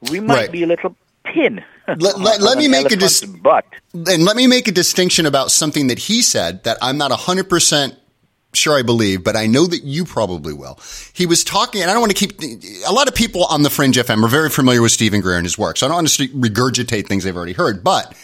[0.00, 0.50] We might Right.
[0.50, 0.96] be a little
[1.32, 1.64] pin.
[1.88, 3.64] Let, let, let me make a elephant's dis- butt.
[3.92, 7.96] and let me make a distinction about something that he said that I'm not 100%
[8.54, 10.78] sure I believe, but I know that you probably will.
[11.12, 12.40] He was talking, and I don't want to keep,
[12.86, 15.46] a lot of people on the Fringe FM are very familiar with Stephen Greer and
[15.46, 18.14] his work, so I don't want to regurgitate things they've already heard, but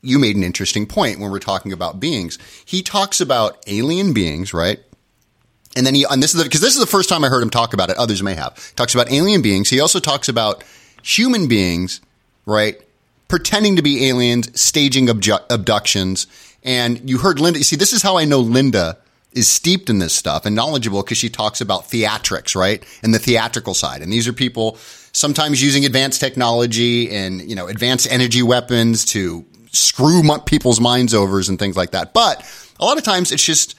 [0.00, 2.38] you made an interesting point when we're talking about beings.
[2.64, 4.80] He talks about alien beings, right?
[5.76, 7.50] And then he, and this is because this is the first time I heard him
[7.50, 7.96] talk about it.
[7.96, 8.74] Others may have.
[8.74, 9.70] Talks about alien beings.
[9.70, 10.64] He also talks about
[11.02, 12.00] human beings,
[12.46, 12.80] right?
[13.28, 16.26] Pretending to be aliens, staging abductions.
[16.62, 17.58] And you heard Linda.
[17.58, 18.98] You see, this is how I know Linda
[19.32, 22.84] is steeped in this stuff and knowledgeable because she talks about theatrics, right?
[23.02, 24.02] And the theatrical side.
[24.02, 24.76] And these are people
[25.12, 31.40] sometimes using advanced technology and, you know, advanced energy weapons to screw people's minds over
[31.48, 32.12] and things like that.
[32.12, 32.44] But
[32.78, 33.74] a lot of times it's just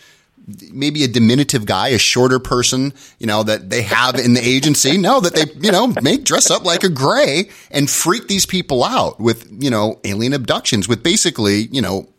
[0.71, 4.97] maybe a diminutive guy, a shorter person, you know, that they have in the agency.
[4.97, 8.83] No, that they, you know, make dress up like a gray and freak these people
[8.83, 12.09] out with, you know, alien abductions with basically, you know,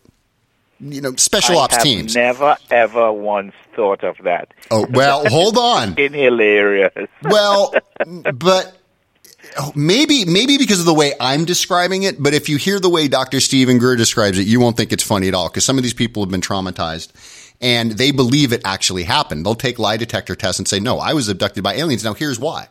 [0.80, 2.14] you know, special I ops have teams.
[2.14, 4.52] Never ever once thought of that.
[4.70, 5.88] Oh, well, hold on.
[5.90, 7.08] Fucking hilarious.
[7.22, 7.74] Well,
[8.34, 8.76] but
[9.58, 12.90] oh, maybe maybe because of the way I'm describing it, but if you hear the
[12.90, 13.40] way Dr.
[13.40, 15.94] Stephen Greer describes it, you won't think it's funny at all because some of these
[15.94, 17.12] people have been traumatized
[17.64, 19.44] and they believe it actually happened.
[19.44, 22.38] They'll take lie detector tests and say, "No, I was abducted by aliens." Now, here's
[22.38, 22.68] why.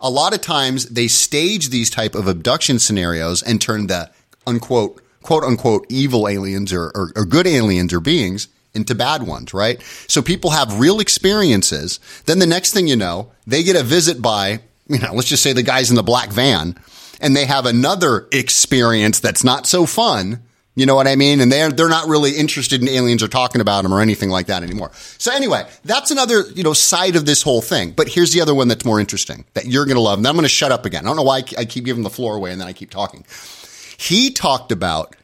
[0.00, 4.10] A lot of times they stage these type of abduction scenarios and turn the
[4.46, 9.52] unquote quote unquote evil aliens or, or, or good aliens or beings into bad ones,
[9.52, 9.80] right?
[10.08, 12.00] So people have real experiences.
[12.24, 15.42] Then the next thing you know, they get a visit by, you know, let's just
[15.42, 16.76] say the guys in the black van
[17.20, 20.42] and they have another experience that's not so fun.
[20.76, 21.40] You know what I mean?
[21.40, 24.46] And they're, they're not really interested in aliens or talking about them or anything like
[24.46, 24.90] that anymore.
[25.18, 27.92] So anyway, that's another, you know, side of this whole thing.
[27.92, 30.18] But here's the other one that's more interesting that you're going to love.
[30.18, 31.04] And I'm going to shut up again.
[31.04, 33.24] I don't know why I keep giving the floor away and then I keep talking.
[33.96, 35.14] He talked about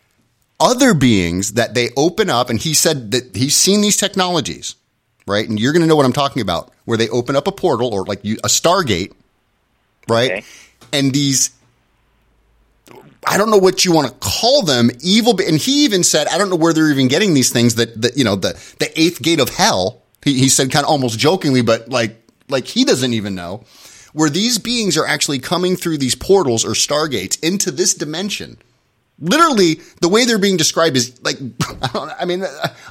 [0.61, 4.77] other beings that they open up, and he said that he's seen these technologies,
[5.27, 5.49] right?
[5.49, 7.93] And you're going to know what I'm talking about, where they open up a portal
[7.93, 9.13] or like you, a Stargate,
[10.07, 10.31] right?
[10.31, 10.45] Okay.
[10.93, 11.51] And these,
[13.31, 15.39] I don't know what you want to call them, evil.
[15.41, 18.17] And he even said, I don't know where they're even getting these things that, that
[18.17, 20.03] you know, the the eighth gate of hell.
[20.25, 22.17] He, he said kind of almost jokingly, but like
[22.49, 23.65] like he doesn't even know
[24.13, 28.59] where these beings are actually coming through these portals or stargates into this dimension
[29.21, 31.37] literally the way they're being described is like
[31.83, 32.45] I, don't, I mean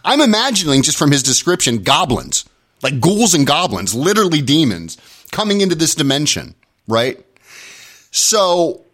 [0.05, 2.45] i'm imagining just from his description goblins
[2.81, 4.97] like ghouls and goblins literally demons
[5.31, 6.55] coming into this dimension
[6.87, 7.19] right
[8.11, 8.85] so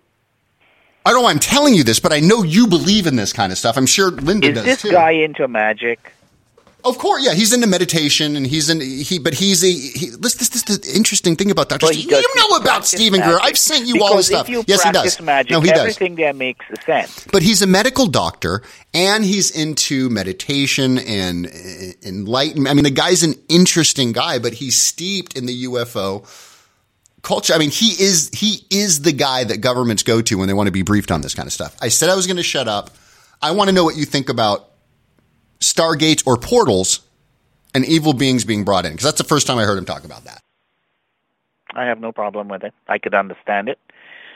[1.05, 3.31] i don't know why i'm telling you this but i know you believe in this
[3.33, 3.77] kind of stuff.
[3.77, 4.91] I'm sure linda Is does this too.
[4.91, 6.11] guy into magic?
[6.83, 10.35] of course yeah he's into meditation and he's in he but he's a he, this,
[10.35, 13.39] this, this the interesting thing about dr But Steve- you know about stephen greer.
[13.41, 14.47] i've sent you because all this stuff.
[14.49, 15.19] Yes he does.
[15.19, 15.79] Magic, no he does.
[15.79, 17.25] everything there makes sense.
[17.31, 18.61] but he's a medical doctor
[18.93, 21.49] and he's into meditation and uh,
[22.07, 22.69] enlightenment.
[22.69, 26.23] I mean, the guy's an interesting guy, but he's steeped in the UFO
[27.25, 27.53] culture.
[27.53, 30.67] I mean, he is he is the guy that governments go to when they want
[30.67, 31.75] to be briefed on this kind of stuff.
[31.81, 32.91] I said I was going to shut up.
[33.41, 34.69] I want to know what you think about
[35.59, 37.01] stargates or portals
[37.73, 40.05] and evil beings being brought in because that's the first time I heard him talk
[40.05, 40.39] about that.
[41.73, 42.73] I have no problem with it.
[42.87, 43.79] I could understand it.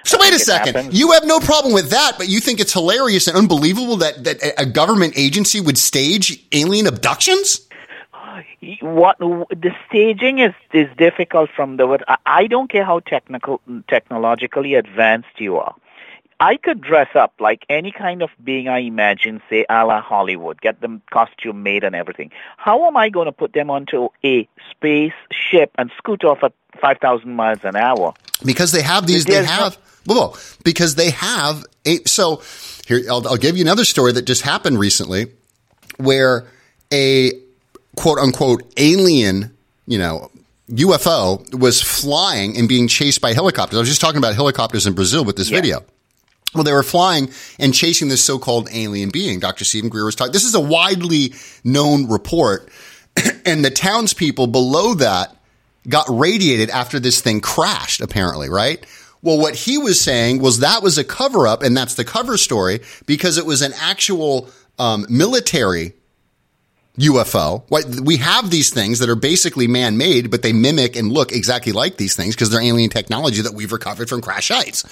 [0.06, 0.76] So wait a second.
[0.76, 1.00] happens.
[1.00, 4.42] You have no problem with that, but you think it's hilarious and unbelievable that, that
[4.42, 7.62] a- a government agency would stage alien abductions?
[8.82, 12.04] What the staging is is difficult from the word.
[12.26, 15.76] I, don't care how technical technologically advanced you are.
[16.40, 20.62] I could dress up like any kind of being I imagine, say a la Hollywood,
[20.62, 22.32] get the costume made and everything.
[22.58, 27.00] How am I going to put them onto a spaceship and scoot off at five
[27.00, 28.14] thousand miles an hour?
[28.46, 32.42] Because they have these, they have, well, because they have a, so
[32.88, 35.28] here, I'll, I'll give you another story that just happened recently.
[36.00, 36.48] where
[36.92, 37.32] a
[38.00, 40.32] quote unquote alien, you know,
[40.70, 43.76] UFO was flying and being chased by helicopters.
[43.78, 45.84] I was just talking about helicopters in Brazil with this video.
[46.56, 47.30] Well, they were flying
[47.60, 49.40] and chasing this so-called alien being.
[49.40, 49.66] Dr.
[49.66, 50.32] Stephen Greer was talking.
[50.32, 51.34] This is a widely
[51.66, 52.70] known report,
[53.46, 55.36] and the townspeople below that
[55.88, 58.00] got radiated after this thing crashed.
[58.00, 58.84] Apparently, right?
[59.22, 62.38] Well, what he was saying was that was a cover up, and that's the cover
[62.38, 65.94] story because it was an actual um, military
[67.00, 67.64] UFO.
[68.06, 71.98] We have these things that are basically man-made, but they mimic and look exactly like
[71.98, 74.84] these things because they're alien technology that we've recovered from crash sites.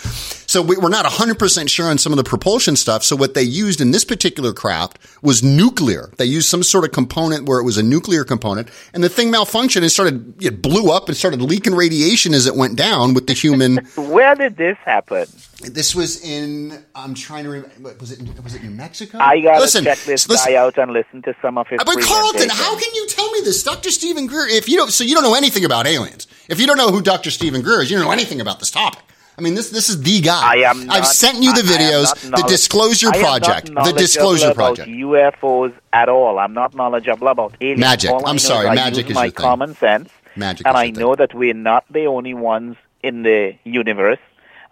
[0.48, 3.04] So we, we're not 100% sure on some of the propulsion stuff.
[3.04, 6.10] So what they used in this particular craft was nuclear.
[6.18, 9.32] They used some sort of component where it was a nuclear component and the thing
[9.32, 13.28] malfunctioned and started, it blew up and started leaking radiation as it went down with
[13.28, 13.78] the human.
[13.98, 15.28] Where did this happen?
[15.60, 19.18] This was in, I'm trying to remember, was it, was it New Mexico?
[19.20, 21.80] I gotta Listen, check this listen, guy out and listen to some of his.
[21.84, 23.90] but Carlton, how can you tell me this, Dr.
[23.92, 24.48] Stephen Greer?
[24.48, 26.28] If you don't, so you don't know anything about aliens.
[26.48, 27.32] If you don't know who Dr.
[27.32, 29.04] Stephen Greer is, you don't know anything about this topic.
[29.38, 30.42] I mean, this this is the guy.
[30.44, 30.90] I am.
[30.90, 34.90] I've sent you the I- I videos, the Disclosure I Project, the Disclosure about Project.
[34.90, 36.40] UFOs at all.
[36.40, 37.80] I'm not knowledgeable about aliens.
[37.80, 38.10] Magic.
[38.10, 39.44] All I I'm sorry, I magic use is my your thing.
[39.44, 40.96] common sense, Magic and I thing.
[40.96, 44.20] know that we're not the only ones in the universe.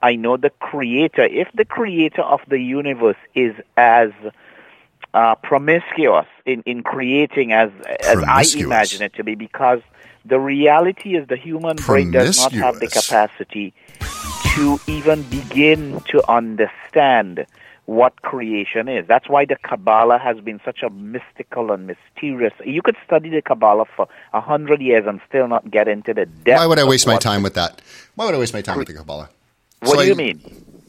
[0.02, 1.24] I know the creator.
[1.26, 4.10] If the creator of the universe is as
[5.14, 7.70] uh, promiscuous in, in creating as
[8.02, 9.82] as I imagine it to be, because
[10.26, 13.74] the reality is the human brain does not have the capacity
[14.56, 17.46] to even begin to understand
[17.86, 19.06] what creation is.
[19.08, 22.54] That's why the Kabbalah has been such a mystical and mysterious.
[22.66, 26.26] You could study the Kabbalah for a hundred years and still not get into the
[26.26, 26.58] depth.
[26.60, 27.82] Why would I waste my time with that?
[28.16, 29.30] Why would I waste my time with the Kabbalah?
[29.82, 30.42] What So do I- you mean?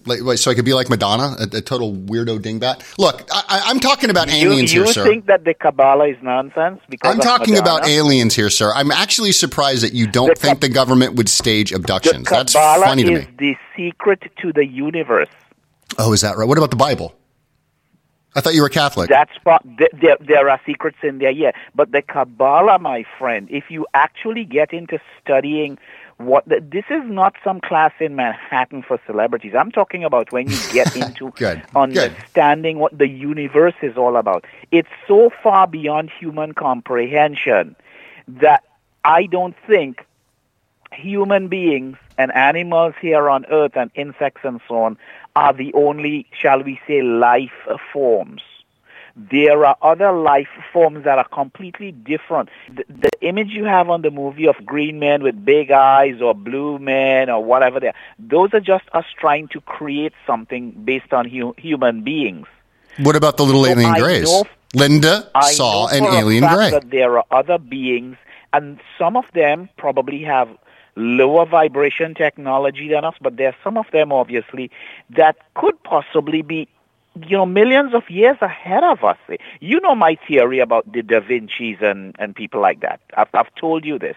[0.07, 2.83] Like, wait, so I could be like Madonna, a, a total weirdo dingbat.
[2.99, 5.05] Look, I, I- I'm talking about You, aliens you here, sir.
[5.05, 6.81] You think that the Kabbalah is nonsense?
[6.89, 8.73] Because I'm talking about aliens here, sir.
[8.75, 12.29] I'm actually surprised that you don't think the government would stage abductions.
[12.29, 15.29] That's Kabbalah funny to is the secret to the universe.
[15.99, 16.47] Oh, is that right?
[16.47, 17.15] What about the Bible?
[18.37, 19.09] I thought you were Catholic.
[19.09, 19.33] That's
[19.99, 21.53] there, there are secrets in there, yeah.
[21.75, 25.79] But the Kabbalah, my friend, if you actually get into studying
[26.19, 29.55] what this is not some class in Manhattan for celebrities.
[29.55, 31.63] I'm talking about when you get into Good.
[31.75, 34.45] understanding what the universe is all about.
[34.71, 37.77] It's so far beyond human comprehension
[38.29, 38.65] that
[39.05, 40.07] I don't think
[40.93, 44.97] human beings and animals here on earth and insects and so on
[45.35, 47.53] are the only, shall we say, life
[47.93, 48.43] forms.
[49.17, 52.51] There are other life forms that are completely different.
[52.69, 56.35] The, the image you have on the movie of green men with big eyes or
[56.35, 61.15] blue men or whatever they are, those are just us trying to create something based
[61.15, 62.47] on hu- human beings.
[62.99, 64.43] What about the little So alien grays?
[64.75, 66.71] Linda I saw an alien gray.
[66.71, 68.17] That there are other beings,
[68.53, 70.49] and some of them probably have
[70.97, 74.71] lower vibration technology than us, but there are some of them, obviously,
[75.11, 76.69] that could possibly be,
[77.27, 79.17] you know, millions of years ahead of us.
[79.61, 83.01] You know my theory about the Da Vinci's and, and people like that.
[83.17, 84.17] I've, I've told you this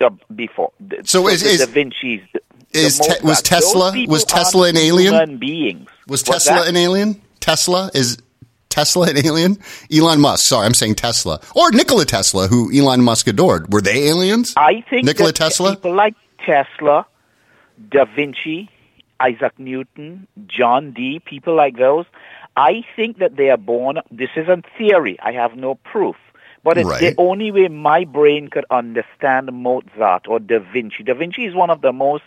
[0.00, 0.72] uh, before.
[0.80, 2.22] The- So is- is- Da Vinci's.
[2.32, 2.40] The,
[2.72, 5.36] the is Te- was Tesla- was Tesla an alien?
[5.38, 5.88] Beings.
[6.08, 7.20] Was Tesla an alien?
[7.40, 8.18] Tesla is
[8.68, 9.58] Tesla an alien?
[9.92, 10.44] Elon Musk.
[10.46, 13.72] Sorry, I'm saying Tesla or Nikola Tesla, who Elon Musk adored.
[13.72, 14.54] Were they aliens?
[14.56, 15.76] I think Nikola Tesla.
[15.76, 16.14] people like
[16.44, 17.06] Tesla,
[17.90, 18.68] Da Vinci,
[19.20, 22.06] Isaac Newton, John Dee, people like those,
[22.56, 24.00] I think that they are born.
[24.10, 25.18] This isn't theory.
[25.22, 26.16] I have no proof.
[26.62, 31.02] But it's the only way my brain could understand Mozart or Da Vinci.
[31.02, 32.24] Da Vinci is one of the most.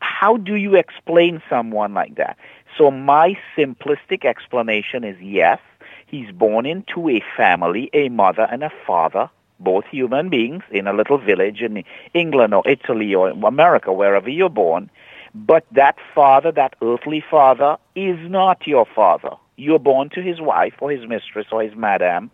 [0.00, 2.36] How do you explain someone like that?
[2.76, 5.58] So my simplistic explanation is yes,
[6.06, 10.92] he's born into a family, a mother and a father, both human beings in a
[10.92, 14.90] little village in England or Italy or America, wherever you're born.
[15.34, 19.30] But that father, that earthly father, is not your father.
[19.56, 22.30] You're born to his wife or his mistress or his madam.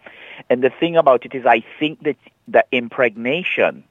[0.50, 3.84] And the thing about it is, I think that the impregnation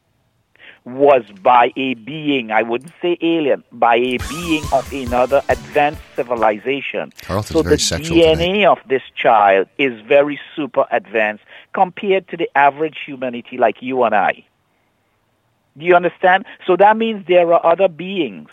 [0.87, 7.11] was by a being, I wouldn't say alien, by a being of another advanced civilization.
[7.21, 11.43] Carlton's so the DNA of this child is very super advanced
[11.73, 14.45] compared to the average humanity like you and I.
[15.77, 16.45] Do you understand?
[16.65, 18.49] So that means there are other beings.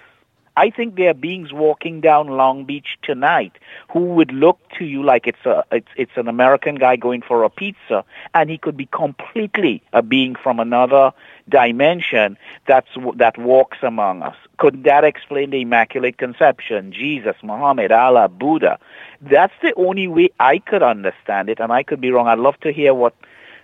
[0.57, 3.53] I think there are beings walking down Long Beach tonight
[3.93, 7.43] who would look to you like it's a it's it's an American guy going for
[7.43, 11.13] a pizza, and he could be completely a being from another
[11.49, 14.37] dimension that's that walks among us.
[14.59, 18.79] Could that explain the Immaculate Conception, Jesus, Muhammad, Allah, Buddha?
[19.21, 22.29] That's the only way I could understand it, and I could be wrong.
[22.29, 23.15] I'd love to hear what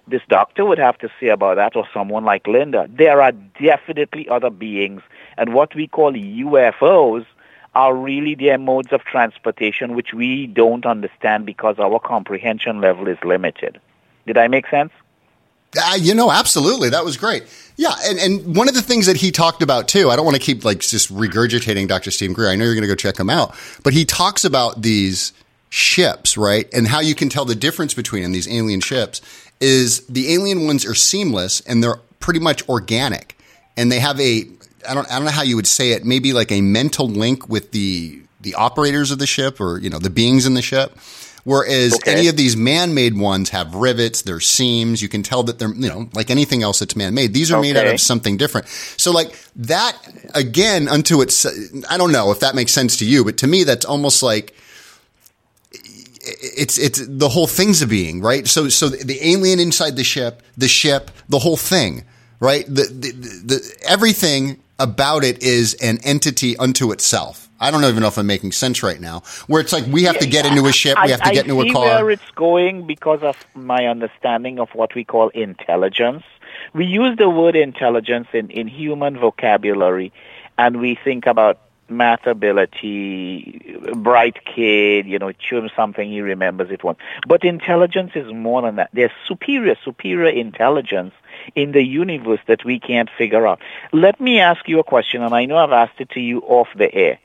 [0.08, 2.88] this doctor would have to say about that, or someone like Linda.
[2.92, 5.02] There are definitely other beings,
[5.36, 7.26] and what we call UFOs
[7.74, 13.18] are really their modes of transportation which we don't understand because our comprehension level is
[13.24, 13.80] limited.
[14.26, 14.90] Did I make sense?
[15.78, 16.88] Uh, you know, absolutely.
[16.88, 17.44] That was great.
[17.76, 20.36] Yeah, and, and one of the things that he talked about too, I don't want
[20.36, 22.10] to keep like just regurgitating Dr.
[22.10, 22.48] Stephen Greer.
[22.48, 25.32] I know you're going to go check him out, but he talks about these
[25.68, 26.68] ships, right?
[26.74, 29.22] And how you can tell the difference between them, these alien ships
[29.60, 33.36] is the alien ones are seamless and they're pretty much organic.
[33.76, 34.44] And they have a
[34.88, 37.48] I don't I don't know how you would say it, maybe like a mental link
[37.48, 40.96] with the the operators of the ship or, you know, the beings in the ship.
[41.44, 42.12] Whereas Okay.
[42.12, 45.00] any of these man-made ones have rivets, there's seams.
[45.00, 47.32] You can tell that they're, you know, like anything else that's man-made.
[47.32, 48.68] These are made out of something different.
[48.68, 49.96] So like that
[50.34, 51.46] again unto its,
[51.88, 54.54] I don't know if that makes sense to you, but to me, that's almost like,
[56.20, 58.46] it's it's the whole thing's a being, right?
[58.46, 62.04] So so the alien inside the ship, the ship, the whole thing,
[62.40, 62.66] right?
[62.66, 63.12] The the,
[63.44, 67.48] the everything about it is an entity unto itself.
[67.62, 69.22] I don't even know if I'm making sense right now.
[69.46, 71.46] Where it's like we have to get into a ship, we have to I, get
[71.46, 72.02] into a car.
[72.02, 76.24] where it's going because of my understanding of what we call intelligence.
[76.72, 80.12] We use the word intelligence in, in human vocabulary,
[80.58, 81.60] and we think about
[81.90, 86.98] math ability, bright kid, you know, show him something, he remembers it once.
[87.26, 88.90] But intelligence is more than that.
[88.92, 91.12] There's superior, superior intelligence
[91.54, 93.60] in the universe that we can't figure out.
[93.92, 96.68] Let me ask you a question, and I know I've asked it to you off
[96.76, 97.18] the air.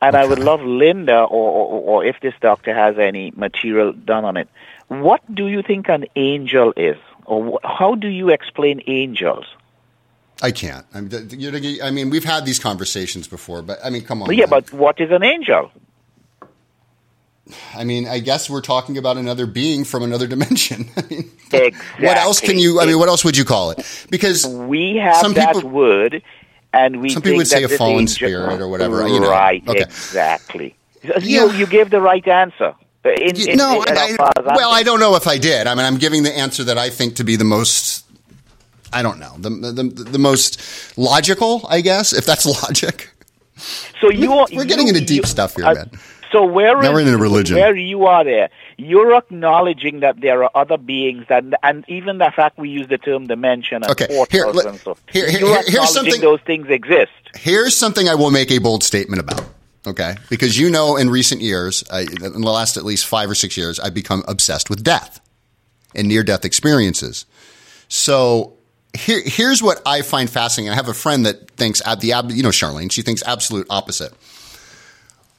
[0.00, 4.24] And I would love Linda, or, or, or if this doctor has any material done
[4.24, 4.48] on it.
[4.86, 6.96] What do you think an angel is,
[7.26, 9.44] or how do you explain angels?
[10.40, 10.86] I can't.
[10.94, 14.32] I'm, you're, I mean, we've had these conversations before, but I mean, come on.
[14.32, 14.48] yeah, man.
[14.50, 15.70] but what is an angel?
[17.74, 20.90] I mean, I guess we're talking about another being from another dimension.
[20.96, 22.06] I mean, Exactly.
[22.06, 22.80] what else can you?
[22.80, 24.06] I mean, what else would you call it?
[24.10, 26.22] Because we have some that people- word,
[26.74, 29.30] and we Some people would say a fallen angel- spirit or whatever, you know.
[29.30, 29.80] Right, Okay.
[29.80, 30.74] exactly.
[31.22, 32.74] You you gave the right answer.
[33.04, 35.38] In, in, no, in- I, as far as I'm well, I don't know if I
[35.38, 35.66] did.
[35.66, 38.04] I mean, I'm giving the answer that I think to be the most.
[38.92, 40.60] I don't know the the, the most
[40.98, 43.10] logical, I guess, if that's logic.
[44.00, 45.90] So you are, We're getting you- into deep you- stuff here, uh, man.
[46.30, 47.56] So where Now is- we're in a religion.
[47.56, 52.30] Where you are there, you're acknowledging that there are other beings that, and even the
[52.36, 54.96] fact we use the term dimension and Okay, here, let- and so.
[55.10, 57.10] here- here- here- here's something- those things exist.
[57.34, 59.42] Here's something I will make a bold statement about.
[59.86, 63.34] Okay, because you know, in recent years, I, in the last at least five or
[63.34, 65.20] six years, I've become obsessed with death
[65.94, 67.24] and near-death experiences.
[67.88, 68.57] So
[68.96, 70.72] here, here's what I find fascinating.
[70.72, 72.90] I have a friend that thinks ab- the ab- you know Charlene.
[72.90, 74.12] She thinks absolute opposite.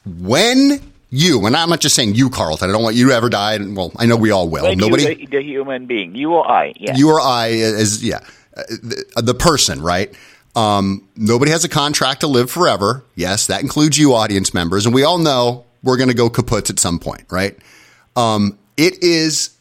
[0.06, 2.70] When you, and I'm not just saying you, Carlton.
[2.70, 3.54] I don't want you to ever die.
[3.56, 4.64] And well, I know we all will.
[4.64, 6.96] When Nobody, you, the, the human being, you or I, yeah.
[6.96, 8.20] you or I is yeah
[8.56, 10.14] uh, the, the person right
[10.56, 14.94] um, nobody has a contract to live forever yes that includes you audience members and
[14.94, 17.58] we all know we're going to go kaputs at some point right
[18.16, 19.52] um, it is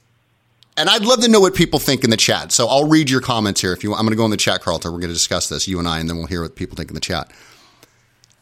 [0.79, 2.53] and I'd love to know what people think in the chat.
[2.53, 4.01] So I'll read your comments here if you want.
[4.01, 4.93] I'm going to go in the chat, Carlton.
[4.93, 6.91] We're going to discuss this, you and I, and then we'll hear what people think
[6.91, 7.31] in the chat.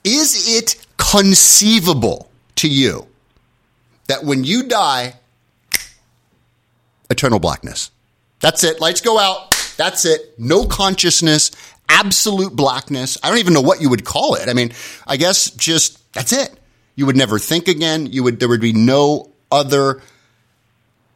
[0.05, 3.09] Is it conceivable to you
[4.09, 5.14] that when you die,
[7.11, 7.91] eternal blackness?
[8.41, 8.80] That's it.
[8.80, 9.51] Lights go out.
[9.76, 10.39] That's it.
[10.39, 11.51] No consciousness,
[11.89, 13.18] absolute blackness.
[13.22, 14.49] I don't even know what you would call it.
[14.49, 14.72] I mean,
[15.07, 16.51] I guess just that's it.
[16.95, 18.07] You would never think again.
[18.07, 20.03] You would there would be no other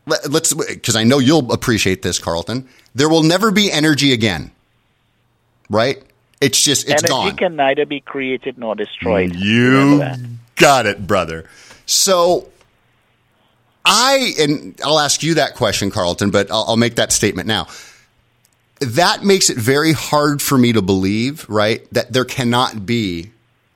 [0.06, 2.68] let's because I know you'll appreciate this, Carlton.
[2.94, 4.50] There will never be energy again.
[5.68, 6.02] Right?
[6.40, 7.26] It's just it's Energy gone.
[7.26, 9.36] Energy can neither be created nor destroyed.
[9.36, 10.16] You
[10.56, 11.48] got it, brother.
[11.86, 12.48] So
[13.84, 17.66] I and I'll ask you that question, Carlton, but I'll, I'll make that statement now.
[18.80, 21.86] That makes it very hard for me to believe, right?
[21.92, 23.30] That there cannot be,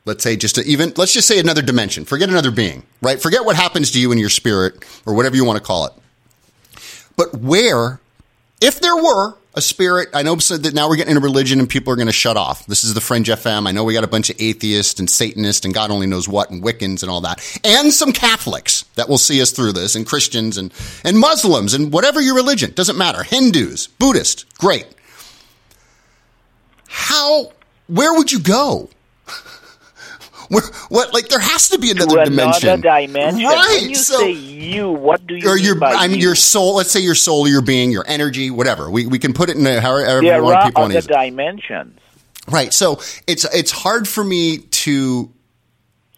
[0.07, 2.07] let's say, just a, even let's just say another dimension.
[2.07, 3.21] Forget another being, right?
[3.21, 5.93] Forget what happens to you in your spirit or whatever you want to call it.
[7.17, 8.01] But where,
[8.61, 11.93] if there were a spirit, I know that now we're getting into religion and people
[11.93, 12.67] are going to shut off.
[12.67, 13.69] This is the Fringe FM.
[13.69, 16.51] I know we got a bunch of atheists and Satanists and God only knows what
[16.51, 20.07] and Wiccans and all that, and some Catholics that will see us through this, and
[20.07, 20.73] Christians and
[21.05, 23.23] and Muslims and whatever your religion doesn't matter.
[23.23, 24.87] Hindus, Buddhists, great.
[26.89, 27.53] How?
[27.87, 28.89] Where would you go?
[30.55, 31.13] Where, what?
[31.13, 32.81] Like there has to be to another another dimension.
[32.81, 33.45] dimension.
[33.45, 33.79] Right.
[33.81, 36.27] When you so, say you, what do you or mean your, I mean, you?
[36.27, 36.77] your soul.
[36.77, 38.91] Let's say your soul, your being, your energy, whatever.
[38.91, 41.09] We we can put it in a, however there we want people want to other
[41.09, 41.99] dimensions.
[42.49, 42.73] Right.
[42.73, 45.31] So it's it's hard for me to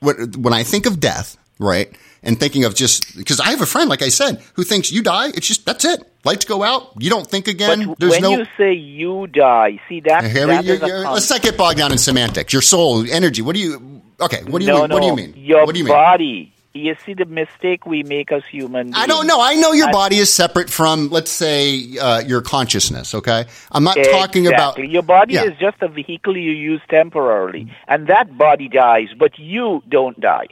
[0.01, 1.91] when when I think of death, right,
[2.23, 5.03] and thinking of just because I have a friend, like I said, who thinks you
[5.03, 5.29] die.
[5.29, 6.01] It's just that's it.
[6.25, 6.93] Lights go out.
[6.99, 7.87] You don't think again.
[7.87, 8.31] But There's when no.
[8.31, 11.99] you say you die, see that, Here that you're- let's not get bogged down in
[11.99, 12.53] semantics.
[12.53, 13.43] Your soul, energy.
[13.43, 13.96] What do you?
[14.21, 14.43] Okay.
[14.45, 14.89] What do you no, mean?
[14.89, 15.35] No, What do you mean?
[15.37, 15.93] Your what do you mean?
[15.93, 16.53] body.
[16.73, 18.97] You see the mistake we make as human beings.
[18.99, 19.41] I don't know.
[19.41, 23.15] I know your body is separate from, let's say, uh, your consciousness.
[23.15, 24.77] Okay, I'm not talking about.
[24.79, 25.45] Your body Yeah.
[25.45, 30.49] is just a vehicle you use temporarily, and that body dies, but you don't die.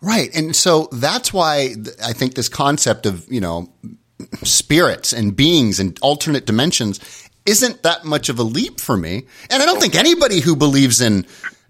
[0.00, 0.30] Right.
[0.36, 3.72] And so that's why I think this concept of, you know,
[4.42, 7.00] spirits and beings and alternate dimensions
[7.46, 9.24] isn't that much of a leap for me.
[9.50, 11.26] And I don't think anybody who believes in,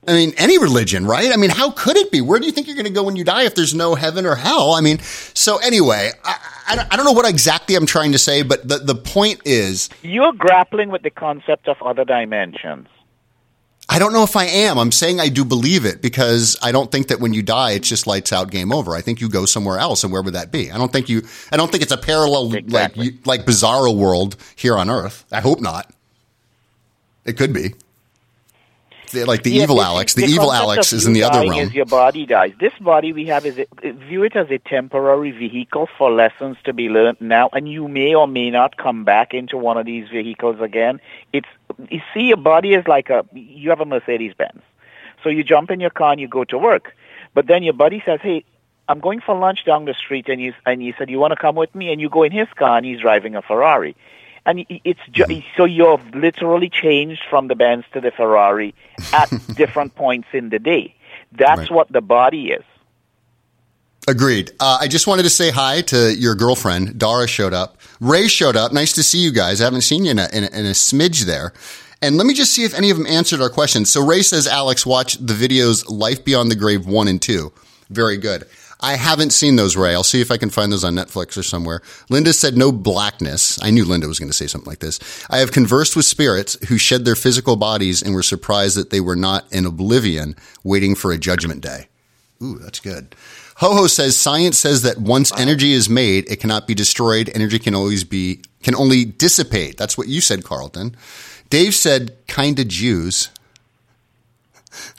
[0.06, 1.32] I mean, any religion, right?
[1.32, 2.20] I mean, how could it be?
[2.20, 4.26] Where do you think you're going to go when you die if there's no heaven
[4.26, 4.72] or hell?
[4.72, 6.36] I mean, so anyway, I,
[6.68, 10.32] I, don't- know what exactly I'm trying to say, but the, the point is, You're
[10.32, 12.88] grappling with the concept of other dimensions.
[13.86, 14.78] I don't know if I am.
[14.78, 17.86] I'm saying I do believe it because I don't think that when you die, it's
[17.88, 18.94] just lights out, game over.
[18.94, 20.70] I think you go somewhere else, and where would that be?
[20.72, 21.20] I don't think you.
[21.52, 22.96] I don't think it's a parallel like
[23.26, 25.26] like Bizarro world here on Earth.
[25.30, 25.90] I hope not.
[27.26, 27.74] It could be.
[29.14, 30.16] The- Like the Yeah, evil Alex.
[30.16, 31.70] is- The, evil Alex is in the other realm.
[31.70, 32.52] Your body dies.
[32.60, 36.72] This body we have is a, view it as a temporary vehicle for lessons to
[36.72, 40.08] be learned now, and you may or may not come back into one of these
[40.08, 41.00] vehicles again.
[41.32, 41.48] It's
[41.90, 44.62] you see, your body is like a you have a Mercedes Benz,
[45.22, 46.94] so you jump in your car and you go to work,
[47.34, 48.44] but then your buddy says, "Hey."
[48.86, 51.36] I'm going for lunch down the street, and you and you said you want to
[51.36, 53.96] come with me, and you go in his car, and he's driving a Ferrari,
[54.46, 58.74] and it's ju- so you're literally changed from the Benz to the Ferrari
[59.12, 60.94] at different points in the day.
[61.32, 61.70] That's Right.
[61.72, 62.62] what the body is.
[64.06, 64.50] Agreed.
[64.60, 66.98] Uh, I just wanted to say hi to your girlfriend.
[66.98, 67.78] Dara showed up.
[68.00, 68.70] Ray showed up.
[68.72, 69.62] Nice to see you guys.
[69.62, 71.54] I haven't seen you in a, in a, in a smidge there.
[72.02, 73.90] And let me just see if any of them answered our questions.
[73.90, 77.50] So Ray says, Alex, watch the videos Life Beyond the Grave 1 and 2.
[77.88, 78.44] Very good.
[78.84, 79.94] I haven't seen those, Ray.
[79.94, 81.80] I'll see if I can find those on Netflix or somewhere.
[82.10, 83.58] Linda said no blackness.
[83.62, 85.00] I knew Linda was going to say something like this.
[85.30, 89.00] I have conversed with spirits who shed their physical bodies and were surprised that they
[89.00, 91.88] were not in oblivion waiting for a judgment day.
[92.42, 93.16] Ooh, that's good.
[93.56, 97.30] Ho Ho says science says that once energy is made, it cannot be destroyed.
[97.34, 99.78] Energy can always be can only dissipate.
[99.78, 100.94] That's what you said, Carlton.
[101.48, 103.30] Dave said kinda Jews.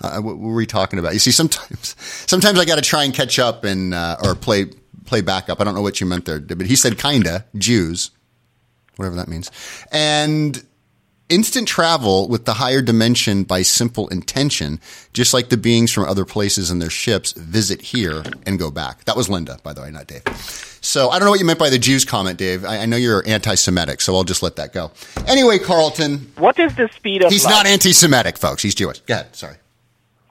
[0.01, 1.13] Uh, what were we talking about?
[1.13, 1.95] You see, sometimes
[2.27, 4.65] sometimes I got to try and catch up and uh, or play
[5.05, 5.61] play back up.
[5.61, 8.11] I don't know what you meant there, but he said kinda Jews,
[8.95, 9.51] whatever that means,
[9.91, 10.63] and
[11.27, 14.79] instant travel with the higher dimension by simple intention,
[15.11, 19.03] just like the beings from other places in their ships visit here and go back.
[19.05, 20.21] That was Linda, by the way, not Dave.
[20.81, 22.63] So I don't know what you meant by the Jews comment, Dave.
[22.63, 24.91] I, I know you're anti-Semitic, so I'll just let that go.
[25.25, 27.49] Anyway, Carlton, What is the speed of he's light?
[27.51, 28.61] not anti-Semitic, folks.
[28.61, 28.99] He's Jewish.
[28.99, 29.35] Go ahead.
[29.35, 29.55] Sorry.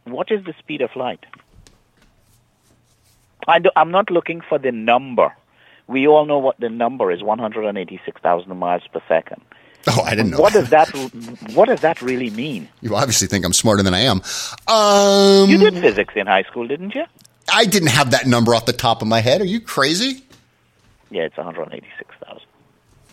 [0.05, 1.25] What is the speed of light?
[3.47, 5.35] I I'm not looking for the number.
[5.87, 9.43] We all know what the number is: 186,000 miles per second.
[9.87, 10.39] Oh, I didn't know.
[10.41, 10.89] What does that
[11.55, 12.69] What does that really mean?
[12.81, 14.23] You obviously think I'm smarter than I am.
[14.67, 17.05] Um, You did physics in high school, didn't you?
[17.53, 19.43] I didn't have that number off the top of my head.
[19.43, 20.25] Are you crazy?
[21.11, 22.41] Yeah, it's 186,000.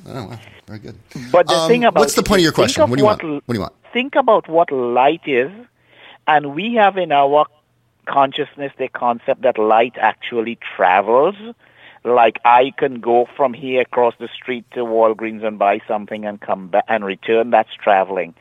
[0.08, 0.40] Oh, wow.
[0.66, 0.96] Very good.
[1.32, 2.90] But the Um, thing about what's the point of your question?
[2.90, 3.22] What do you want?
[3.22, 3.74] What do you want?
[3.92, 5.52] Think about what light is,
[6.28, 7.46] and we have in our
[8.06, 11.36] consciousness the concept that light actually travels.
[12.04, 16.42] Like I can go from here across the street to Walgreens and buy something and
[16.42, 17.52] come back and return.
[17.52, 18.34] That's traveling.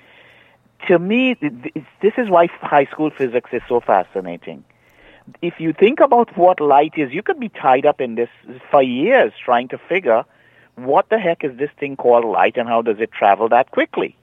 [0.89, 4.65] To me, th- th- this is why high school physics is so fascinating.
[5.43, 8.31] If you think about what light is, you could be tied up in this
[8.71, 10.25] for years trying to figure
[10.77, 14.17] what the heck is this thing called light and how does it travel that quickly?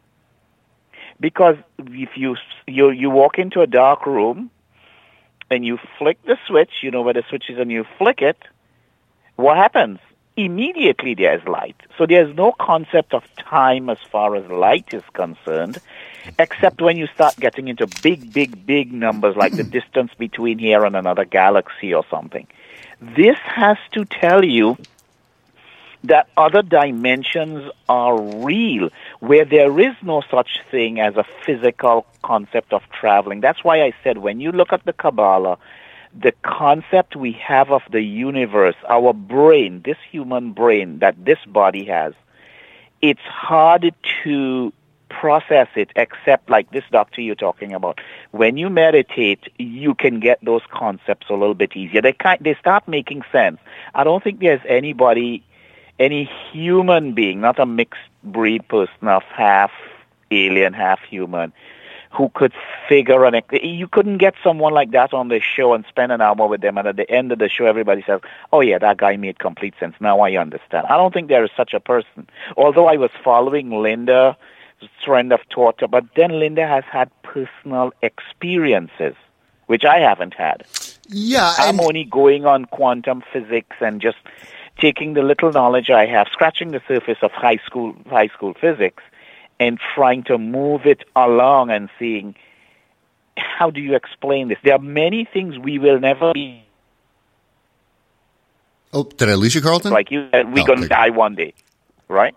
[1.20, 2.36] Because if you
[2.68, 4.52] you you walk into a dark room
[5.50, 8.38] and you flick the switch, you know where the switch is, and you flick it,
[9.36, 10.00] what happens?
[10.36, 11.76] Immediately there's light.
[11.98, 15.80] So there's no concept of time as far as light is concerned,
[16.38, 20.86] except when you start getting into big, big, big numbers like the distance between here
[20.86, 22.46] and another galaxy or something.
[23.02, 24.78] This has to tell you
[26.04, 28.90] that other dimensions are real,
[29.20, 33.42] where there is no such thing as a physical concept of traveling.
[33.42, 35.58] That's why I said when you look at the Kabbalah,
[36.20, 41.86] the concept we have of the universe, our brain, this human brain that this body
[41.86, 42.14] has,
[43.02, 43.94] it's hard
[44.24, 44.74] to
[45.10, 48.00] process it except like this doctor you're talking about.
[48.32, 52.02] When you meditate, you can get those concepts a little bit easier.
[52.02, 53.60] They kind, they start making sense.
[53.94, 55.44] I don't think there's anybody,
[56.00, 59.72] any human being, not a mixed breed person of half
[60.32, 61.54] alien, half human,
[62.12, 62.54] who could
[62.88, 66.48] figure an you couldn't get someone like that on the show and spend an hour
[66.48, 68.22] with them and at the end of the show everybody says
[68.54, 69.96] oh yeah that guy made complete sense.
[70.00, 70.88] Now i understand.
[70.88, 72.28] I don't think there is such a person.
[72.56, 74.36] Although i was following linda's
[75.04, 79.16] trend of thought but then linda has had personal experiences
[79.66, 80.64] which i haven't had.
[81.10, 84.18] Yeah i'm only going on quantum physics and just
[84.80, 89.04] taking the little knowledge i have scratching the surface of high school high school physics
[89.60, 92.36] and trying to move it along and seeing
[93.38, 94.58] how do you explain this?
[94.64, 96.64] There are many things we will never be
[98.94, 99.92] Oh, did I lose you, Carlton?
[99.92, 101.54] like you uh, said, we're Oh, going to die one day,
[102.08, 102.34] right?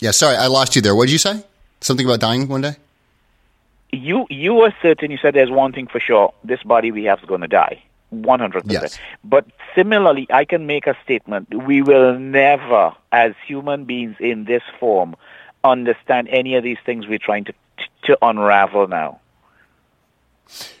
[0.00, 0.94] Yeah, sorry, I lost you there.
[0.94, 1.44] What did you say?
[1.80, 2.76] Something about dying one day?
[3.92, 5.10] You you were certain.
[5.10, 7.82] You said there's one thing for sure: this body we have is going to die,
[8.22, 8.82] one hundred Yes.
[8.82, 9.00] percent.
[9.24, 14.62] But similarly, I can make a statement: we will never, as human beings in this
[14.80, 15.16] form,
[15.62, 17.52] understand any of these things we're trying to
[18.04, 19.20] to unravel now.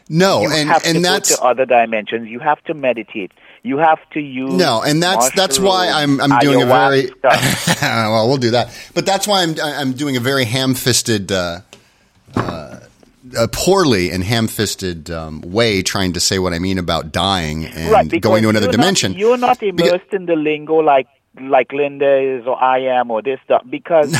[0.08, 2.28] No, you and have to and go that's to other dimensions.
[2.28, 3.32] You have to meditate.
[3.62, 7.10] You have to use no, and that's that's why I'm I'm doing a very
[7.82, 8.28] well.
[8.28, 11.60] We'll do that, but that's why I'm I'm doing a very ham-fisted, uh,
[12.36, 12.80] uh,
[13.36, 17.90] uh, poorly and ham-fisted um, way, trying to say what I mean about dying and
[17.90, 19.12] right, going to another you're dimension.
[19.12, 21.08] Not, you're not immersed in the lingo like
[21.40, 24.12] like Linda is or I am or this stuff because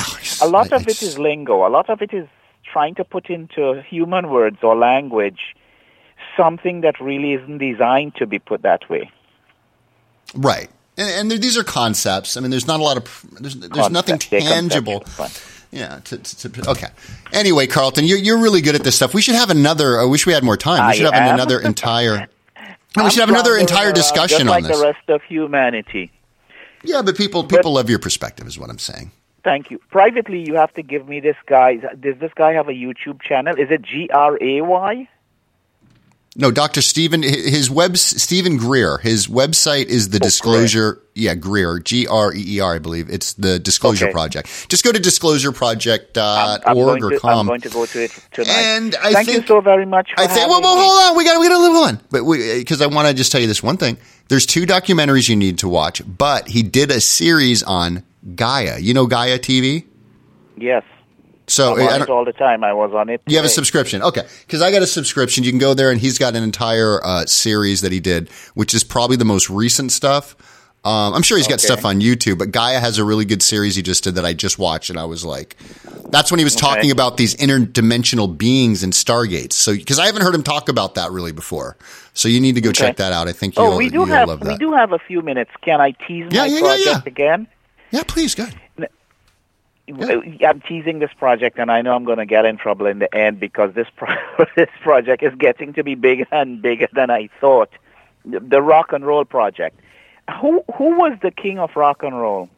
[0.43, 1.67] a lot of it is lingo.
[1.67, 2.27] A lot of it is
[2.65, 5.55] trying to put into human words or language
[6.37, 9.11] something that really isn't designed to be put that way.
[10.35, 10.69] Right.
[10.97, 12.37] And, and there, these are concepts.
[12.37, 15.05] I mean, there's not a lot of there's there's nothing Concept- tangible.
[15.75, 15.99] Yeah.
[16.05, 16.87] To, to, to, okay.
[17.33, 19.13] Anyway, Carlton, you're you're really good at this stuff.
[19.13, 20.01] We should have another.
[20.01, 20.87] I wish we had more time.
[20.87, 21.35] We I should have am.
[21.35, 22.29] another entire.
[22.97, 24.79] No, we should have another entire discussion just on like this.
[24.79, 26.13] the rest of humanity.
[26.85, 29.11] Yeah, but people people love your perspective, is what I'm saying.
[29.43, 29.79] Thank you.
[29.91, 31.77] Privately, you have to give me this guy.
[31.77, 33.57] Does this guy have a YouTube channel?
[33.59, 35.09] Is it G R A Y?
[36.37, 38.99] No, Doctor Stephen, his web Stephen Greer.
[38.99, 41.01] His website is the oh, Disclosure.
[41.15, 43.09] Yeah, Greer, G R E E R, I believe.
[43.09, 44.13] It's the Disclosure Okay.
[44.13, 44.69] Project.
[44.69, 47.39] Just go to disclosureproject.org I'm going, or to, com.
[47.39, 48.51] I'm going to go to it tonight.
[48.51, 50.11] And I Thank think- you so very much.
[50.13, 50.49] For I think.
[50.49, 51.17] Well, well, hold on.
[51.17, 51.39] We got.
[51.39, 52.01] We got to live on.
[52.11, 52.25] But
[52.59, 53.97] because uh, I want to just tell you this one thing.
[54.29, 56.03] There's two documentaries you need to watch.
[56.05, 58.03] But he did a series on
[58.35, 58.79] Gaia.
[58.81, 59.85] You know Gaia TV.
[60.57, 60.83] Yes.
[61.47, 62.65] So I'm on it all the time.
[62.65, 63.21] I was on it.
[63.27, 64.23] you have a subscription, okay?
[64.47, 65.45] Because I got a subscription.
[65.45, 68.73] You can go there, and he's got an entire uh, series that he did, which
[68.75, 70.35] is probably the most recent stuff.
[70.85, 71.67] Um, I'm sure he's got Okay.
[71.67, 74.33] stuff on YouTube, but Gaia has a really good series he just did that I
[74.33, 75.57] just watched, and I was like,
[76.11, 76.91] that's when he was talking Okay.
[76.91, 79.55] about these interdimensional beings and stargates.
[79.55, 81.77] So, because I haven't heard him talk about that really before,
[82.13, 82.85] so you need to go Okay.
[82.87, 83.29] check that out.
[83.29, 85.51] I think you'll, Oh, we do have we do have a few minutes.
[85.63, 87.01] Can I tease Yeah, my yeah, yeah, project yeah.
[87.07, 87.47] again?
[87.91, 88.47] Yeah, please, go.
[89.87, 93.15] I'm teasing this project, and I know I'm going to get in trouble in the
[93.15, 94.15] end because this pro-
[94.57, 97.71] this project is getting to be bigger and bigger than I thought.
[98.25, 99.79] The, rock and roll project.
[100.41, 102.49] Who who was the king of rock and roll?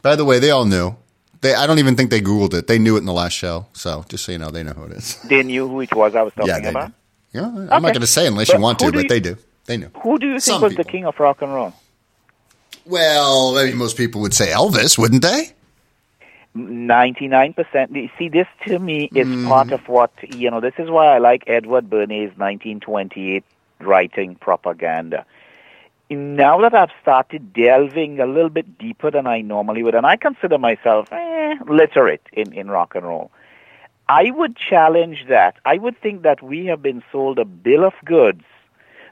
[0.00, 0.96] By the way, they all knew.
[1.42, 2.66] They, I don't even think they Googled it.
[2.66, 3.66] They knew it in the last show.
[3.74, 5.16] So, just so you know, they know who it is.
[5.22, 6.92] They knew who it was I was talking Yeah, about.
[7.32, 7.68] Yeah, I'm Okay.
[7.68, 9.36] not going to say unless But you want to, but you- they do.
[9.66, 9.90] They knew.
[10.02, 10.84] Who do you think Some was people.
[10.84, 11.74] the king of rock and roll?
[12.86, 15.52] Well, I mean, most people would say Elvis, wouldn't they?
[16.54, 17.92] Ninety-nine percent.
[18.18, 19.44] See, this to me is Mm.
[19.48, 20.60] part of what you know.
[20.60, 23.44] This is why I like Edward Bernays' 1928
[23.80, 25.24] writing propaganda.
[26.10, 30.16] Now that I've started delving a little bit deeper than I normally would, and I
[30.16, 33.30] consider myself eh, literate in in rock and roll,
[34.08, 35.54] I would challenge that.
[35.64, 38.42] I would think that we have been sold a bill of goods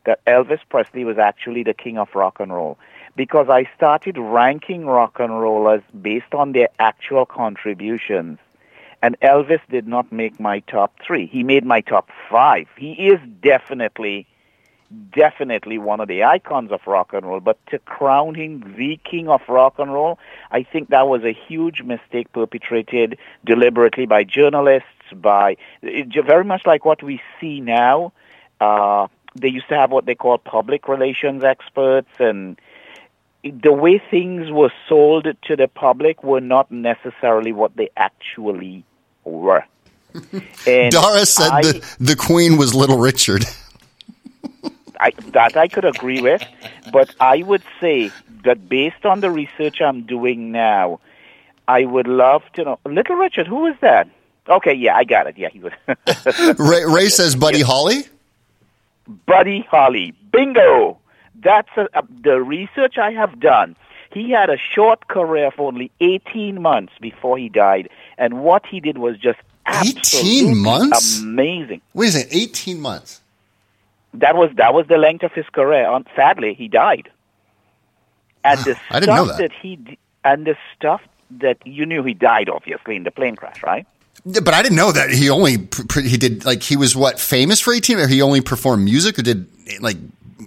[0.06, 2.78] that Elvis Presley was actually the king of rock and roll
[3.18, 8.38] because I started ranking rock and rollers based on their actual contributions.
[9.02, 11.26] And Elvis did not make my top three.
[11.26, 12.68] He made my top five.
[12.76, 14.24] He is definitely,
[15.12, 17.40] definitely one of the icons of rock and roll.
[17.40, 20.20] But to crown him the king of rock and roll,
[20.52, 26.84] I think that was a huge mistake perpetrated deliberately by journalists, by very much like
[26.84, 28.12] what we see now.
[28.60, 32.60] Uh, they used to have what they call public relations experts and
[33.42, 38.84] the way things were sold to the public were not necessarily what they actually
[39.24, 39.64] were.
[40.66, 43.44] And Dara said I- the, the Queen was Little Richard.
[45.00, 46.42] I, that I could agree with,
[46.92, 48.10] but I would say
[48.44, 50.98] that based on the research I'm doing now,
[51.68, 52.78] I would love to know.
[52.84, 54.08] Little Richard, who is that?
[54.48, 55.38] Okay, yeah, I got it.
[55.38, 55.72] Yeah, he was.
[56.58, 58.06] Ray, Ray says Buddy Holly.
[59.26, 60.14] Buddy Holly.
[60.32, 60.98] Bingo!
[61.42, 63.76] That's a, a, the research I have done.
[64.12, 68.80] He had a short career of only 18 months before he died, and what he
[68.80, 71.20] did was just 18 months?
[71.20, 71.80] amazing.
[71.94, 73.20] Wait a second, 18 months.
[74.14, 75.86] That was that was the length of his career.
[75.86, 77.10] Um, sadly, he died.
[78.42, 79.52] And the I didn't know stuff that.
[79.52, 83.86] he and the stuff that you knew he died obviously in the plane crash, right?
[84.24, 85.68] But I didn't know that he only
[86.02, 89.22] he did like he was what famous for 18 or he only performed music or
[89.22, 89.46] did
[89.80, 89.96] like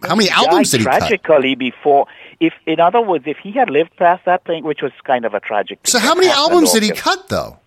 [0.04, 1.00] how many albums did he cut?
[1.00, 2.08] tragically before.
[2.40, 5.34] If in other words, if he had lived past that thing, which was kind of
[5.34, 5.80] a tragic.
[5.86, 7.58] So how many albums did he cut though?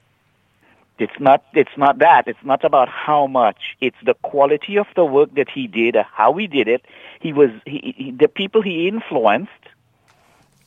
[0.99, 1.45] It's not.
[1.55, 2.29] It's not that.
[2.29, 3.77] It's not about how much.
[3.81, 6.85] It's the quality of the work that he did, how he did it.
[7.21, 9.51] He was he, he, the people he influenced,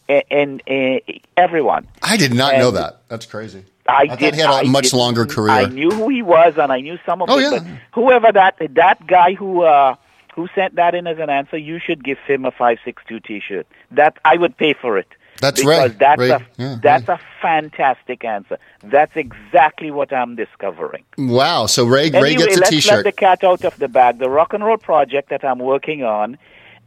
[0.10, 1.00] and, and uh,
[1.38, 1.88] everyone.
[2.04, 3.02] I did not know that.
[3.08, 3.64] That's crazy.
[3.88, 4.36] I, thought did.
[4.36, 5.52] he had a I much longer career.
[5.52, 7.44] I knew who he was, and I knew some of Oh, it.
[7.44, 7.60] yeah.
[7.60, 9.96] But whoever that that guy who uh,
[10.38, 13.20] who sent that in as an answer, you should give him a five six two
[13.20, 13.66] T-shirt.
[13.92, 15.08] That I would pay for it.
[15.42, 15.98] That's because Ray.
[16.00, 18.60] that's Ray, a yeah, that's a fantastic answer.
[18.84, 21.04] That's exactly what I'm discovering.
[21.18, 21.66] Wow.
[21.66, 22.96] So Ray Ray Anyway, gets a let's T-shirt.
[22.98, 24.20] let the cat out of the bag.
[24.20, 26.38] The rock and roll project that I'm working on,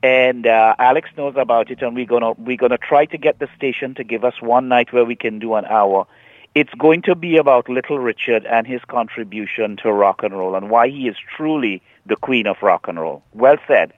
[0.01, 3.49] and uh, Alex knows about it, and we're gonna we're gonna try to get the
[3.57, 6.07] station to give us one night where we can do an hour.
[6.55, 10.71] It's going to be about Little Richard and his contribution to rock and roll, and
[10.71, 13.23] why he is truly the queen of rock and roll.
[13.33, 13.93] Well said.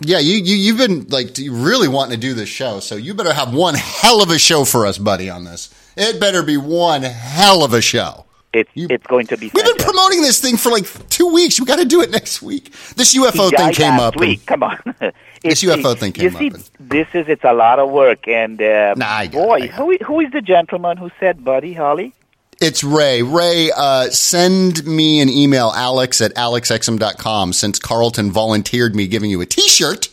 [0.00, 3.32] Yeah, you, you you've been like really wanting to do this show, so you better
[3.32, 5.28] have one hell of a show for us, buddy.
[5.28, 8.24] On this, it better be one hell of a show.
[8.52, 9.50] It's it's going to be.
[9.52, 11.58] We've been promoting this thing for like two weeks.
[11.58, 12.72] We got to do it next week.
[12.94, 14.14] This UFO thing came up.
[14.16, 14.78] and- Come on.
[15.40, 16.54] This UFO thing you came see, up.
[16.54, 20.30] and- This is it's a lot of work, and uh, Nah, boy, who who is
[20.32, 22.14] the gentleman who said, "Buddy Holly"?
[22.60, 23.22] It's Ray.
[23.22, 29.40] Ray, uh, send me an email, alex at alexxm.com, since Carlton volunteered me giving you
[29.40, 30.08] a T-shirt,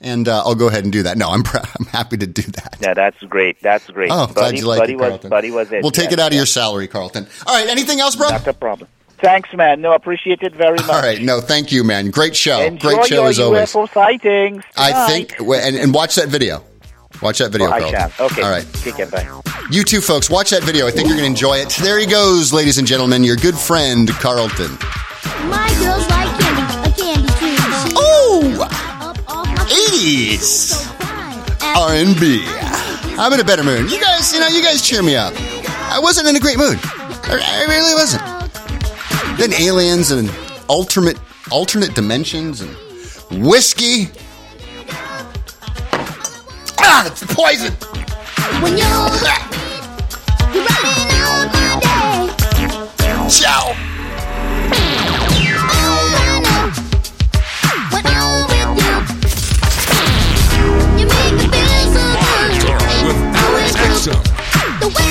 [0.00, 1.18] and uh, I'll go ahead and do that.
[1.18, 2.76] No, I'm pr- I'm happy to do that.
[2.80, 3.60] Yeah, that's great.
[3.60, 4.10] That's great.
[4.12, 5.30] Oh, Buddy, glad you like Buddy it, was Carlton.
[5.30, 5.82] Buddy was it.
[5.82, 6.38] We'll take yes, it out of yes.
[6.38, 7.26] your salary, Carlton.
[7.44, 8.28] All right, anything else, bro?
[8.28, 8.88] Not a problem.
[9.18, 9.80] Thanks, man.
[9.80, 10.88] No, appreciate it very much.
[10.88, 12.10] All right, no, thank you, man.
[12.10, 12.60] Great show.
[12.60, 13.72] Enjoy Great show your as always.
[13.72, 14.62] UFO sightings.
[14.76, 16.64] I think, and, and watch that video.
[17.22, 18.10] Watch that video, Oh, I Carlton.
[18.16, 18.26] shall.
[18.26, 18.42] Okay.
[18.42, 18.66] All right.
[18.74, 19.06] Take care.
[19.06, 19.28] Bye.
[19.70, 20.30] You too, folks.
[20.30, 20.86] Watch that video.
[20.86, 21.68] I think you're going to enjoy it.
[21.82, 23.22] There he goes, ladies and gentlemen.
[23.22, 24.70] Your good friend, Carlton.
[25.48, 27.94] My girls like candy, a candy tree.
[27.96, 28.66] Oh!
[29.68, 30.86] 80s
[31.76, 32.42] R&B.
[33.18, 33.90] I'm in a better mood.
[33.90, 35.34] You guys, you know, you guys cheer me up.
[35.92, 36.78] I wasn't in a great mood.
[36.82, 38.22] I, I really wasn't.
[39.38, 40.30] Then aliens and
[40.68, 41.18] alternate
[41.50, 44.08] alternate dimensions and whiskey.
[46.92, 47.72] Ah, it's poison.
[48.60, 48.88] When you're,
[50.50, 52.74] you're running out my day.
[53.30, 53.70] Ciao.
[55.62, 56.66] Oh, I know.
[57.94, 58.74] When I'm with
[60.50, 60.66] you,
[60.98, 62.02] you make me feel so
[62.58, 62.74] good.
[63.06, 64.18] With Alex Exum.
[64.80, 65.10] The way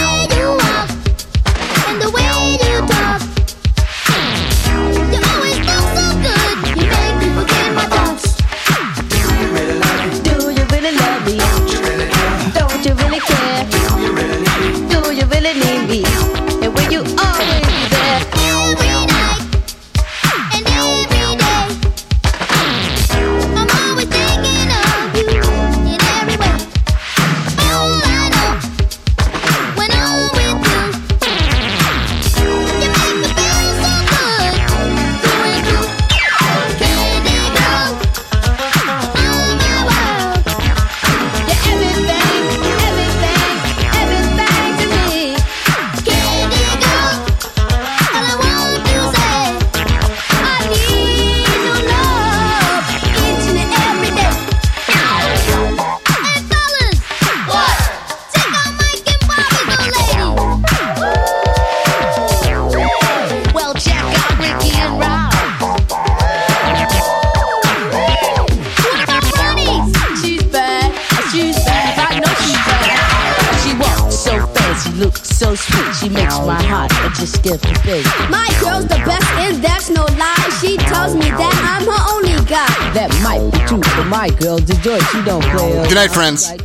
[85.99, 86.58] night, friends.